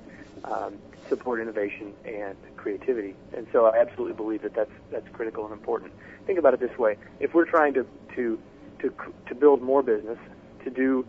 um, 0.45 0.77
support 1.09 1.39
innovation 1.39 1.93
and 2.05 2.35
creativity. 2.57 3.15
And 3.35 3.47
so 3.51 3.65
I 3.65 3.79
absolutely 3.79 4.13
believe 4.13 4.41
that 4.43 4.53
that's 4.53 4.71
that's 4.91 5.07
critical 5.13 5.43
and 5.45 5.53
important. 5.53 5.91
Think 6.25 6.39
about 6.39 6.53
it 6.53 6.59
this 6.59 6.77
way: 6.77 6.97
if 7.19 7.33
we're 7.33 7.45
trying 7.45 7.73
to 7.75 7.85
to 8.15 8.39
to 8.79 8.93
to 9.27 9.35
build 9.35 9.61
more 9.61 9.83
business, 9.83 10.17
to 10.63 10.69
do 10.69 11.05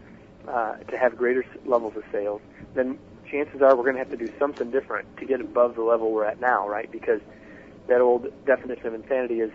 uh, 0.49 0.76
to 0.76 0.99
have 0.99 1.16
greater 1.16 1.44
levels 1.64 1.97
of 1.97 2.02
sales, 2.12 2.40
then 2.75 2.99
chances 3.30 3.62
are 3.62 3.75
we're 3.76 3.85
going 3.85 3.94
to 3.94 4.00
have 4.00 4.11
to 4.11 4.16
do 4.16 4.30
something 4.38 4.71
different 4.71 5.16
to 5.16 5.25
get 5.25 5.40
above 5.40 5.75
the 5.75 5.82
level 5.82 6.12
we're 6.12 6.25
at 6.25 6.40
now, 6.40 6.68
right? 6.68 6.90
Because 6.90 7.21
that 7.88 8.00
old 8.00 8.26
definition 8.44 8.87
of 8.87 8.94
insanity 8.94 9.40
is 9.40 9.50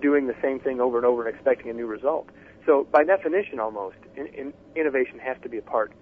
doing 0.00 0.26
the 0.26 0.34
same 0.40 0.58
thing 0.60 0.80
over 0.80 0.96
and 0.96 1.06
over 1.06 1.26
and 1.26 1.34
expecting 1.34 1.70
a 1.70 1.74
new 1.74 1.86
result. 1.86 2.28
So 2.66 2.86
by 2.90 3.04
definition, 3.04 3.58
almost, 3.58 3.96
in, 4.16 4.26
in, 4.28 4.52
innovation 4.76 5.18
has 5.18 5.36
to 5.42 5.48
be 5.48 5.58
a 5.58 5.62
part 5.62 5.92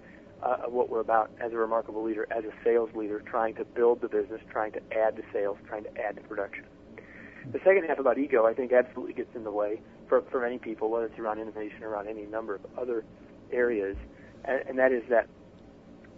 uh, 0.43 0.67
of 0.67 0.73
what 0.73 0.89
we're 0.89 0.99
about 0.99 1.31
as 1.39 1.53
a 1.53 1.57
remarkable 1.57 2.03
leader, 2.03 2.27
as 2.31 2.43
a 2.43 2.51
sales 2.63 2.89
leader, 2.95 3.19
trying 3.19 3.55
to 3.55 3.65
build 3.65 4.01
the 4.01 4.07
business, 4.07 4.41
trying 4.51 4.71
to 4.73 4.81
add 4.91 5.15
to 5.15 5.23
sales, 5.33 5.57
trying 5.67 5.83
to 5.83 5.97
add 5.97 6.15
to 6.15 6.21
production. 6.21 6.65
The 7.51 7.59
second 7.59 7.85
half 7.87 7.97
about 7.97 8.19
ego, 8.19 8.45
I 8.45 8.53
think, 8.53 8.71
absolutely 8.71 9.13
gets 9.13 9.35
in 9.35 9.43
the 9.43 9.51
way 9.51 9.81
for, 10.07 10.21
for 10.29 10.41
many 10.41 10.59
people, 10.59 10.91
whether 10.91 11.05
it's 11.05 11.17
around 11.17 11.39
innovation 11.39 11.83
or 11.83 11.89
around 11.89 12.07
any 12.07 12.25
number 12.25 12.55
of 12.55 12.61
other 12.77 13.03
areas, 13.51 13.97
and, 14.45 14.61
and 14.67 14.79
that 14.79 14.91
is 14.91 15.03
that 15.09 15.27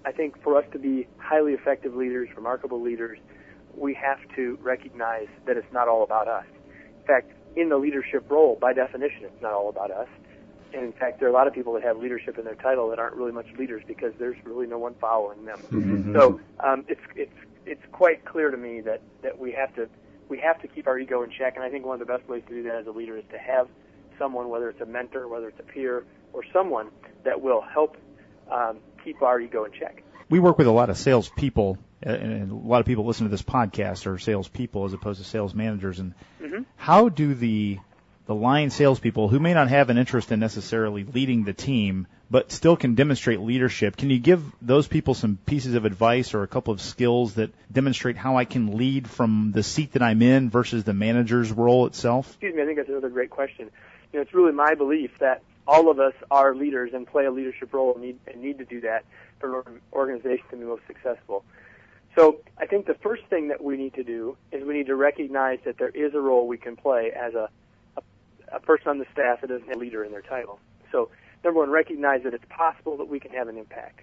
I 0.06 0.12
think 0.12 0.42
for 0.44 0.58
us 0.58 0.66
to 0.74 0.80
be 0.80 1.08
highly 1.18 1.54
effective 1.54 1.96
leaders, 1.96 2.28
remarkable 2.36 2.82
leaders, 2.82 3.20
we 3.76 3.94
have 3.94 4.20
to 4.36 4.58
recognize 4.62 5.28
that 5.46 5.56
it's 5.56 5.72
not 5.72 5.88
all 5.88 6.04
about 6.04 6.28
us. 6.28 6.46
In 7.00 7.08
fact, 7.08 7.32
in 7.56 7.70
the 7.70 7.78
leadership 7.78 8.30
role, 8.30 8.58
by 8.60 8.74
definition, 8.74 9.24
it's 9.24 9.42
not 9.42 9.54
all 9.54 9.70
about 9.70 9.92
us. 9.92 10.08
And 10.74 10.84
in 10.84 10.94
fact, 10.94 11.20
there 11.20 11.27
are 11.27 11.32
a 11.32 11.34
lot 11.34 11.48
of 11.48 11.53
people 11.53 11.74
that 11.74 11.84
have 11.84 11.98
leadership 11.98 12.38
in 12.38 12.46
their 12.46 12.56
title 12.56 12.89
that 12.89 13.00
aren't 13.00 13.15
really 13.15 13.32
much 13.32 13.48
leaders 13.58 13.84
because 13.88 14.13
there's 14.18 14.38
really 14.44 14.68
no 14.68 14.77
one 14.77 14.96
following 15.00 15.46
them. 15.46 15.60
Mm-hmm. 15.72 16.15
So 16.15 16.39
um, 16.60 16.86
it's 16.88 17.01
it's 17.15 17.36
it's 17.65 17.84
quite 17.92 18.25
clear 18.25 18.51
to 18.51 18.58
me 18.58 18.82
that 18.82 19.01
that 19.22 19.38
we 19.38 19.51
have 19.51 19.74
to 19.75 19.88
we 20.30 20.39
have 20.39 20.62
to 20.62 20.68
keep 20.68 20.88
our 20.88 20.98
ego 20.98 21.24
in 21.24 21.30
check. 21.32 21.56
And 21.56 21.63
I 21.63 21.70
think 21.70 21.86
one 21.86 22.01
of 22.01 22.06
the 22.06 22.12
best 22.12 22.27
ways 22.27 22.44
to 22.48 22.53
do 22.53 22.63
that 22.63 22.75
as 22.75 22.88
a 22.88 22.92
leader 22.92 23.18
is 23.18 23.24
to 23.32 23.38
have 23.38 23.68
someone, 24.18 24.50
whether 24.50 24.70
it's 24.70 24.82
a 24.82 24.86
mentor, 24.86 25.27
whether 25.27 25.48
it's 25.48 25.60
a 25.60 25.63
peer, 25.63 26.06
or 26.34 26.44
someone 26.51 26.89
that 27.24 27.42
will 27.42 27.62
help 27.62 27.98
um, 28.51 28.77
keep 29.03 29.22
our 29.22 29.39
ego 29.39 29.63
in 29.65 29.72
check. 29.72 30.03
We 30.30 30.39
work 30.39 30.58
with 30.58 30.68
a 30.68 30.72
lot 30.72 30.89
of 30.89 30.98
salespeople, 30.98 31.77
and 32.01 32.51
a 32.51 32.56
lot 32.56 32.80
of 32.80 32.86
people 32.86 33.06
listen 33.06 33.25
to 33.25 33.32
this 33.32 33.42
podcast 33.42 34.08
are 34.08 34.18
salespeople 34.18 34.86
as 34.86 34.94
opposed 34.94 35.22
to 35.22 35.27
sales 35.27 35.53
managers. 35.53 36.00
And 36.00 36.13
mm-hmm. 36.42 36.63
how 36.75 37.10
do 37.10 37.34
the 37.34 37.80
the 38.25 38.36
line 38.36 38.70
salespeople 38.70 39.27
who 39.27 39.39
may 39.39 39.53
not 39.53 39.68
have 39.68 39.89
an 39.89 39.98
interest 39.98 40.32
in 40.32 40.39
necessarily 40.39 41.03
leading 41.03 41.44
the 41.44 41.53
team, 41.53 42.08
but 42.32 42.51
still 42.51 42.77
can 42.77 42.96
demonstrate 42.96 43.39
leadership. 43.39 43.98
Can 43.98 44.10
you 44.10 44.20
give 44.20 44.44
those 44.62 44.88
people 44.88 45.13
some 45.13 45.38
pieces 45.46 45.75
of 45.75 45.86
advice 45.86 46.34
or 46.34 46.44
a 46.44 46.48
couple 46.48 46.74
of 46.74 46.82
skills 46.82 47.36
that 47.36 47.51
demonstrate 47.72 48.18
how 48.18 48.38
I 48.38 48.46
can 48.46 48.77
lead 48.77 49.10
from 49.10 49.51
the 49.53 49.63
seat 49.63 49.94
that 49.94 50.01
I'm 50.01 50.22
in 50.22 50.50
versus 50.50 50.84
the 50.84 50.94
manager's 50.94 51.51
role 51.51 51.86
itself? 51.86 52.30
Excuse 52.30 52.56
me, 52.56 52.62
I 52.62 52.65
think 52.65 52.77
that's 52.77 52.89
another 52.89 53.10
great 53.10 53.30
question. 53.30 53.70
You 54.12 54.20
know, 54.20 54.22
it's 54.22 54.34
really 54.34 54.53
my 54.53 54.75
belief 54.75 55.12
that 55.20 55.42
all 55.68 55.89
of 55.89 56.00
us 56.00 56.13
are 56.32 56.56
leaders 56.56 56.92
and 56.94 57.06
play 57.06 57.25
a 57.25 57.32
leadership 57.32 57.74
role 57.74 57.94
and 57.94 58.03
need, 58.03 58.20
and 58.27 58.42
need 58.42 58.58
to 58.60 58.65
do 58.65 58.82
that 58.82 59.06
for 59.39 59.60
an 59.60 59.82
organization 59.92 60.46
to 60.51 60.58
be 60.58 60.63
most 60.63 60.84
successful. 60.88 61.44
So 62.15 62.39
I 62.58 62.68
think 62.68 62.86
the 62.86 62.94
first 62.96 63.24
thing 63.30 63.48
that 63.48 63.63
we 63.63 63.75
need 63.75 63.96
to 63.96 64.03
do 64.03 64.38
is 64.51 64.63
we 64.63 64.75
need 64.75 64.88
to 64.88 64.96
recognize 64.96 65.60
that 65.65 65.77
there 65.77 65.89
is 65.89 66.13
a 66.13 66.20
role 66.20 66.48
we 66.48 66.58
can 66.58 66.75
play 66.75 67.12
as 67.12 67.34
a, 67.34 67.50
a, 68.53 68.60
person 68.60 68.88
on 68.88 69.00
the 69.00 69.05
staff 69.12 69.41
that 69.41 69.48
doesn't 69.48 69.67
have 69.67 69.77
a 69.77 69.79
leader 69.79 70.03
in 70.03 70.12
their 70.12 70.22
title. 70.22 70.60
So 70.91 71.10
number 71.43 71.60
one, 71.60 71.69
recognize 71.69 72.24
that 72.24 72.33
it's 72.33 72.45
possible 72.50 72.98
that 72.98 73.07
we 73.07 73.19
can 73.19 73.31
have 73.31 73.48
an 73.48 73.57
impact. 73.57 74.01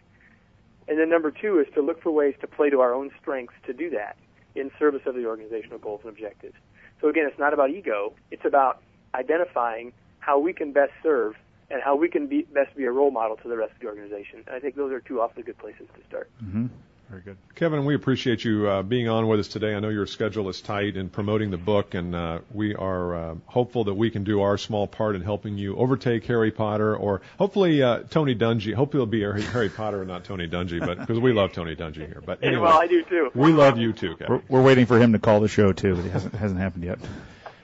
And 0.88 0.98
then 0.98 1.08
number 1.08 1.30
two 1.30 1.58
is 1.60 1.66
to 1.74 1.82
look 1.82 2.02
for 2.02 2.10
ways 2.10 2.34
to 2.40 2.46
play 2.46 2.70
to 2.70 2.80
our 2.80 2.92
own 2.92 3.10
strengths 3.20 3.54
to 3.66 3.72
do 3.72 3.90
that 3.90 4.16
in 4.54 4.70
service 4.78 5.02
of 5.06 5.14
the 5.14 5.26
organizational 5.26 5.78
goals 5.78 6.00
and 6.02 6.10
objectives. 6.10 6.56
So 7.00 7.08
again, 7.08 7.26
it's 7.26 7.38
not 7.38 7.54
about 7.54 7.70
ego. 7.70 8.12
It's 8.30 8.44
about 8.44 8.82
identifying 9.14 9.92
how 10.18 10.38
we 10.38 10.52
can 10.52 10.72
best 10.72 10.92
serve 11.02 11.36
and 11.70 11.80
how 11.82 11.94
we 11.94 12.08
can 12.08 12.26
be, 12.26 12.42
best 12.42 12.76
be 12.76 12.84
a 12.84 12.90
role 12.90 13.10
model 13.10 13.36
to 13.36 13.48
the 13.48 13.56
rest 13.56 13.72
of 13.72 13.80
the 13.80 13.86
organization. 13.86 14.42
And 14.46 14.56
I 14.56 14.58
think 14.58 14.74
those 14.74 14.92
are 14.92 15.00
two 15.00 15.20
awfully 15.20 15.44
good 15.44 15.58
places 15.58 15.86
to 15.94 16.06
start. 16.08 16.30
Mm-hmm. 16.42 16.66
Very 17.10 17.22
good. 17.22 17.38
Kevin, 17.56 17.84
we 17.84 17.96
appreciate 17.96 18.44
you 18.44 18.68
uh, 18.68 18.82
being 18.84 19.08
on 19.08 19.26
with 19.26 19.40
us 19.40 19.48
today. 19.48 19.74
I 19.74 19.80
know 19.80 19.88
your 19.88 20.06
schedule 20.06 20.48
is 20.48 20.60
tight 20.60 20.96
in 20.96 21.08
promoting 21.08 21.50
the 21.50 21.56
book, 21.56 21.94
and 21.94 22.14
uh, 22.14 22.38
we 22.52 22.76
are 22.76 23.14
uh, 23.14 23.34
hopeful 23.46 23.82
that 23.84 23.94
we 23.94 24.10
can 24.10 24.22
do 24.22 24.42
our 24.42 24.56
small 24.56 24.86
part 24.86 25.16
in 25.16 25.22
helping 25.22 25.58
you 25.58 25.74
overtake 25.74 26.24
Harry 26.26 26.52
Potter, 26.52 26.96
or 26.96 27.20
hopefully 27.36 27.82
uh, 27.82 28.04
Tony 28.10 28.36
Dungy. 28.36 28.74
Hopefully 28.74 29.02
it'll 29.02 29.10
be 29.10 29.22
Harry, 29.22 29.42
Harry 29.42 29.68
Potter 29.68 30.02
and 30.02 30.08
not 30.08 30.22
Tony 30.22 30.46
Dungy, 30.46 30.78
but 30.78 31.00
because 31.00 31.18
we 31.18 31.32
love 31.32 31.52
Tony 31.52 31.74
Dungy 31.74 32.06
here. 32.06 32.22
But 32.24 32.38
anyway, 32.44 32.62
well, 32.62 32.78
I 32.78 32.86
do 32.86 33.02
too. 33.02 33.30
We 33.34 33.52
love 33.52 33.76
you 33.76 33.92
too, 33.92 34.14
Kevin. 34.14 34.42
We're, 34.48 34.58
we're 34.58 34.64
waiting 34.64 34.86
for 34.86 35.00
him 35.00 35.12
to 35.12 35.18
call 35.18 35.40
the 35.40 35.48
show 35.48 35.72
too, 35.72 35.96
but 35.96 36.04
it 36.04 36.12
hasn't 36.12 36.34
hasn't 36.34 36.60
happened 36.60 36.84
yet. 36.84 37.00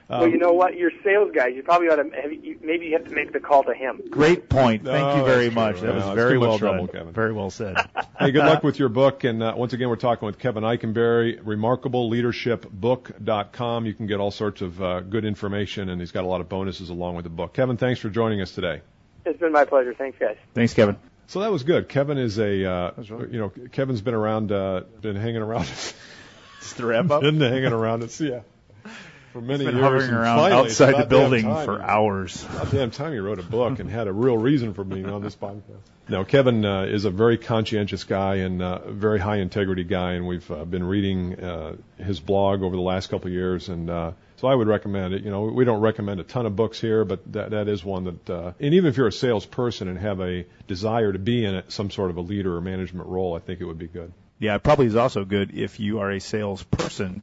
Um, 0.08 0.20
well, 0.20 0.30
you 0.30 0.38
know 0.38 0.52
what? 0.52 0.76
You're 0.76 0.92
sales 1.02 1.32
guys. 1.34 1.56
You 1.56 1.64
probably 1.64 1.88
ought 1.88 1.96
to. 1.96 2.08
Have, 2.14 2.32
you, 2.32 2.56
maybe 2.62 2.86
you 2.86 2.92
have 2.92 3.06
to 3.06 3.10
make 3.10 3.32
the 3.32 3.40
call 3.40 3.64
to 3.64 3.74
him. 3.74 4.00
Great 4.08 4.48
point. 4.48 4.84
Thank 4.84 5.16
you 5.16 5.24
very 5.24 5.50
much. 5.50 5.80
That 5.80 5.96
was 5.96 6.14
very 6.14 6.38
well 6.38 6.58
trouble, 6.58 6.86
done. 6.86 6.94
Kevin. 6.94 7.12
Very 7.12 7.32
well 7.32 7.50
said. 7.50 7.76
hey, 8.18 8.30
good 8.30 8.44
luck 8.44 8.62
with 8.62 8.78
your 8.78 8.88
book. 8.88 9.24
And 9.24 9.42
uh, 9.42 9.54
once 9.56 9.72
again, 9.72 9.88
we're 9.88 9.96
talking 9.96 10.26
with 10.26 10.38
Kevin 10.38 10.62
Eikenberry, 10.62 11.42
remarkableleadershipbook.com. 11.42 13.86
You 13.86 13.94
can 13.94 14.06
get 14.06 14.20
all 14.20 14.30
sorts 14.30 14.60
of 14.60 14.80
uh, 14.80 15.00
good 15.00 15.24
information, 15.24 15.88
and 15.88 16.00
he's 16.00 16.12
got 16.12 16.22
a 16.22 16.28
lot 16.28 16.40
of 16.40 16.48
bonuses 16.48 16.88
along 16.88 17.16
with 17.16 17.24
the 17.24 17.30
book. 17.30 17.52
Kevin, 17.52 17.76
thanks 17.76 17.98
for 17.98 18.08
joining 18.08 18.40
us 18.40 18.52
today. 18.52 18.82
It's 19.24 19.40
been 19.40 19.50
my 19.50 19.64
pleasure. 19.64 19.92
Thanks, 19.92 20.20
guys. 20.20 20.36
Thanks, 20.54 20.72
Kevin. 20.72 20.96
So 21.26 21.40
that 21.40 21.50
was 21.50 21.64
good. 21.64 21.88
Kevin 21.88 22.16
is 22.16 22.38
a, 22.38 22.64
uh, 22.64 22.92
you 22.98 23.40
know, 23.40 23.50
Kevin's 23.72 24.02
been 24.02 24.14
around, 24.14 24.52
uh, 24.52 24.82
been 25.00 25.16
hanging 25.16 25.42
around. 25.42 25.66
Just 26.60 26.76
to 26.76 26.86
wrap 26.86 27.10
up. 27.10 27.20
been 27.22 27.40
hanging 27.40 27.72
around. 27.72 28.04
It's 28.04 28.20
yeah 28.20 28.42
for 29.36 29.42
many 29.42 29.66
been 29.66 29.74
years. 29.74 29.84
hovering 29.84 30.10
around 30.12 30.52
outside 30.52 30.96
the 30.96 31.04
building 31.04 31.42
for 31.42 31.82
hours. 31.82 32.46
Damn 32.70 32.90
time 32.90 33.12
he 33.12 33.18
wrote 33.18 33.38
a 33.38 33.42
book 33.42 33.80
and 33.80 33.90
had 33.90 34.08
a 34.08 34.12
real 34.12 34.38
reason 34.38 34.72
for 34.72 34.82
being 34.82 35.10
on 35.10 35.20
this 35.20 35.36
podcast. 35.42 35.76
Now, 36.08 36.24
Kevin 36.24 36.64
uh, 36.64 36.84
is 36.84 37.04
a 37.04 37.10
very 37.10 37.36
conscientious 37.36 38.04
guy 38.04 38.36
and 38.36 38.62
uh, 38.62 38.80
a 38.86 38.92
very 38.92 39.18
high 39.18 39.36
integrity 39.36 39.84
guy, 39.84 40.12
and 40.12 40.26
we've 40.26 40.50
uh, 40.50 40.64
been 40.64 40.84
reading 40.84 41.38
uh, 41.38 41.76
his 41.98 42.18
blog 42.18 42.62
over 42.62 42.74
the 42.74 42.82
last 42.82 43.10
couple 43.10 43.26
of 43.26 43.34
years, 43.34 43.68
and 43.68 43.90
uh, 43.90 44.12
so 44.36 44.48
I 44.48 44.54
would 44.54 44.68
recommend 44.68 45.12
it. 45.12 45.22
You 45.22 45.30
know, 45.30 45.42
we 45.42 45.66
don't 45.66 45.80
recommend 45.80 46.20
a 46.20 46.24
ton 46.24 46.46
of 46.46 46.56
books 46.56 46.80
here, 46.80 47.04
but 47.04 47.30
that 47.34 47.50
that 47.50 47.68
is 47.68 47.84
one 47.84 48.04
that, 48.04 48.30
uh, 48.30 48.52
and 48.58 48.72
even 48.72 48.88
if 48.88 48.96
you're 48.96 49.08
a 49.08 49.12
salesperson 49.12 49.88
and 49.88 49.98
have 49.98 50.18
a 50.20 50.46
desire 50.66 51.12
to 51.12 51.18
be 51.18 51.44
in 51.44 51.62
some 51.68 51.90
sort 51.90 52.08
of 52.08 52.16
a 52.16 52.22
leader 52.22 52.56
or 52.56 52.62
management 52.62 53.06
role, 53.06 53.34
I 53.36 53.40
think 53.40 53.60
it 53.60 53.66
would 53.66 53.78
be 53.78 53.88
good. 53.88 54.14
Yeah, 54.38 54.54
it 54.54 54.62
probably 54.62 54.86
is 54.86 54.96
also 54.96 55.26
good 55.26 55.52
if 55.52 55.78
you 55.78 55.98
are 55.98 56.10
a 56.10 56.20
salesperson 56.20 57.22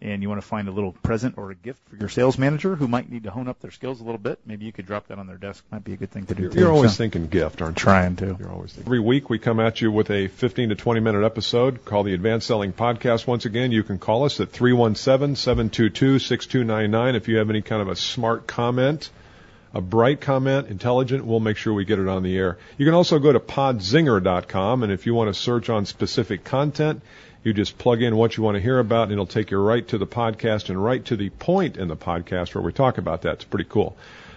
and 0.00 0.22
you 0.22 0.28
want 0.28 0.40
to 0.40 0.46
find 0.46 0.68
a 0.68 0.70
little 0.70 0.92
present 0.92 1.36
or 1.36 1.50
a 1.50 1.54
gift 1.54 1.80
for 1.88 1.96
your 1.96 2.08
sales 2.08 2.38
manager 2.38 2.76
who 2.76 2.86
might 2.86 3.10
need 3.10 3.24
to 3.24 3.30
hone 3.30 3.48
up 3.48 3.60
their 3.60 3.70
skills 3.70 4.00
a 4.00 4.04
little 4.04 4.18
bit, 4.18 4.38
maybe 4.46 4.64
you 4.64 4.72
could 4.72 4.86
drop 4.86 5.08
that 5.08 5.18
on 5.18 5.26
their 5.26 5.36
desk. 5.36 5.64
Might 5.70 5.84
be 5.84 5.92
a 5.92 5.96
good 5.96 6.10
thing 6.10 6.26
to 6.26 6.34
do. 6.34 6.42
You're, 6.42 6.52
too. 6.52 6.60
you're 6.60 6.72
always 6.72 6.92
so, 6.92 6.98
thinking 6.98 7.26
gift, 7.26 7.60
aren't 7.60 7.78
you? 7.78 7.82
Trying 7.82 8.16
to. 8.16 8.36
You're 8.38 8.50
always 8.50 8.72
thinking. 8.72 8.88
Every 8.88 9.00
week 9.00 9.28
we 9.28 9.38
come 9.38 9.60
at 9.60 9.80
you 9.80 9.90
with 9.90 10.10
a 10.10 10.28
15 10.28 10.70
to 10.70 10.74
20 10.74 11.00
minute 11.00 11.24
episode 11.24 11.84
called 11.84 12.06
the 12.06 12.14
Advanced 12.14 12.46
Selling 12.46 12.72
Podcast. 12.72 13.26
Once 13.26 13.44
again, 13.44 13.72
you 13.72 13.82
can 13.82 13.98
call 13.98 14.24
us 14.24 14.40
at 14.40 14.52
317-722-6299 14.52 17.14
if 17.14 17.28
you 17.28 17.36
have 17.38 17.50
any 17.50 17.62
kind 17.62 17.82
of 17.82 17.88
a 17.88 17.96
smart 17.96 18.46
comment. 18.46 19.10
A 19.74 19.82
bright 19.82 20.22
comment, 20.22 20.68
intelligent, 20.68 21.26
we'll 21.26 21.40
make 21.40 21.58
sure 21.58 21.74
we 21.74 21.84
get 21.84 21.98
it 21.98 22.08
on 22.08 22.22
the 22.22 22.38
air. 22.38 22.56
You 22.78 22.86
can 22.86 22.94
also 22.94 23.18
go 23.18 23.32
to 23.32 23.38
podzinger.com, 23.38 24.82
and 24.82 24.90
if 24.90 25.04
you 25.04 25.14
want 25.14 25.28
to 25.28 25.34
search 25.38 25.68
on 25.68 25.84
specific 25.84 26.42
content, 26.42 27.02
you 27.44 27.52
just 27.52 27.78
plug 27.78 28.02
in 28.02 28.16
what 28.16 28.36
you 28.36 28.42
want 28.42 28.56
to 28.56 28.60
hear 28.60 28.78
about, 28.78 29.04
and 29.04 29.12
it'll 29.12 29.26
take 29.26 29.50
you 29.50 29.58
right 29.58 29.86
to 29.88 29.98
the 29.98 30.06
podcast 30.06 30.68
and 30.68 30.82
right 30.82 31.04
to 31.06 31.16
the 31.16 31.30
point 31.30 31.76
in 31.76 31.88
the 31.88 31.96
podcast 31.96 32.54
where 32.54 32.62
we 32.62 32.72
talk 32.72 32.98
about 32.98 33.22
that. 33.22 33.34
It's 33.34 33.44
pretty 33.44 33.68
cool. 33.68 33.96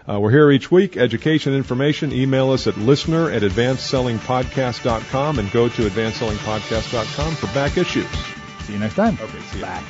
Uh, 0.10 0.20
we're 0.20 0.32
here 0.32 0.50
each 0.52 0.72
week. 0.72 0.98
Education 0.98 1.54
information. 1.54 2.12
Email 2.12 2.52
us 2.52 2.68
at 2.68 2.78
listener 2.78 3.30
at 3.30 3.44
advancedsellingpodcast.com 3.44 5.40
and 5.40 5.52
go 5.52 5.70
to 5.70 5.82
advancedsellingpodcast.com 5.84 7.36
for 7.36 7.48
back 7.48 7.78
issues. 7.78 8.10
See 8.66 8.74
you 8.74 8.80
next 8.80 8.96
time. 8.96 9.18
Okay, 9.22 9.40
see 9.42 9.60
you. 9.60 9.66
Bye. 9.66 9.84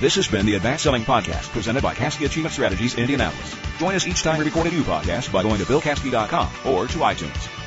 This 0.00 0.14
has 0.14 0.28
been 0.28 0.46
the 0.46 0.54
Advanced 0.54 0.84
Selling 0.84 1.02
Podcast 1.02 1.50
presented 1.50 1.82
by 1.82 1.92
Caskey 1.92 2.24
Achievement 2.24 2.52
Strategies, 2.52 2.94
Indianapolis. 2.94 3.56
Join 3.78 3.96
us 3.96 4.06
each 4.06 4.22
time 4.22 4.38
we 4.38 4.44
record 4.44 4.68
a 4.68 4.70
new 4.70 4.84
podcast 4.84 5.32
by 5.32 5.42
going 5.42 5.58
to 5.58 5.64
BillCaskey.com 5.64 6.48
or 6.66 6.86
to 6.86 6.98
iTunes. 6.98 7.57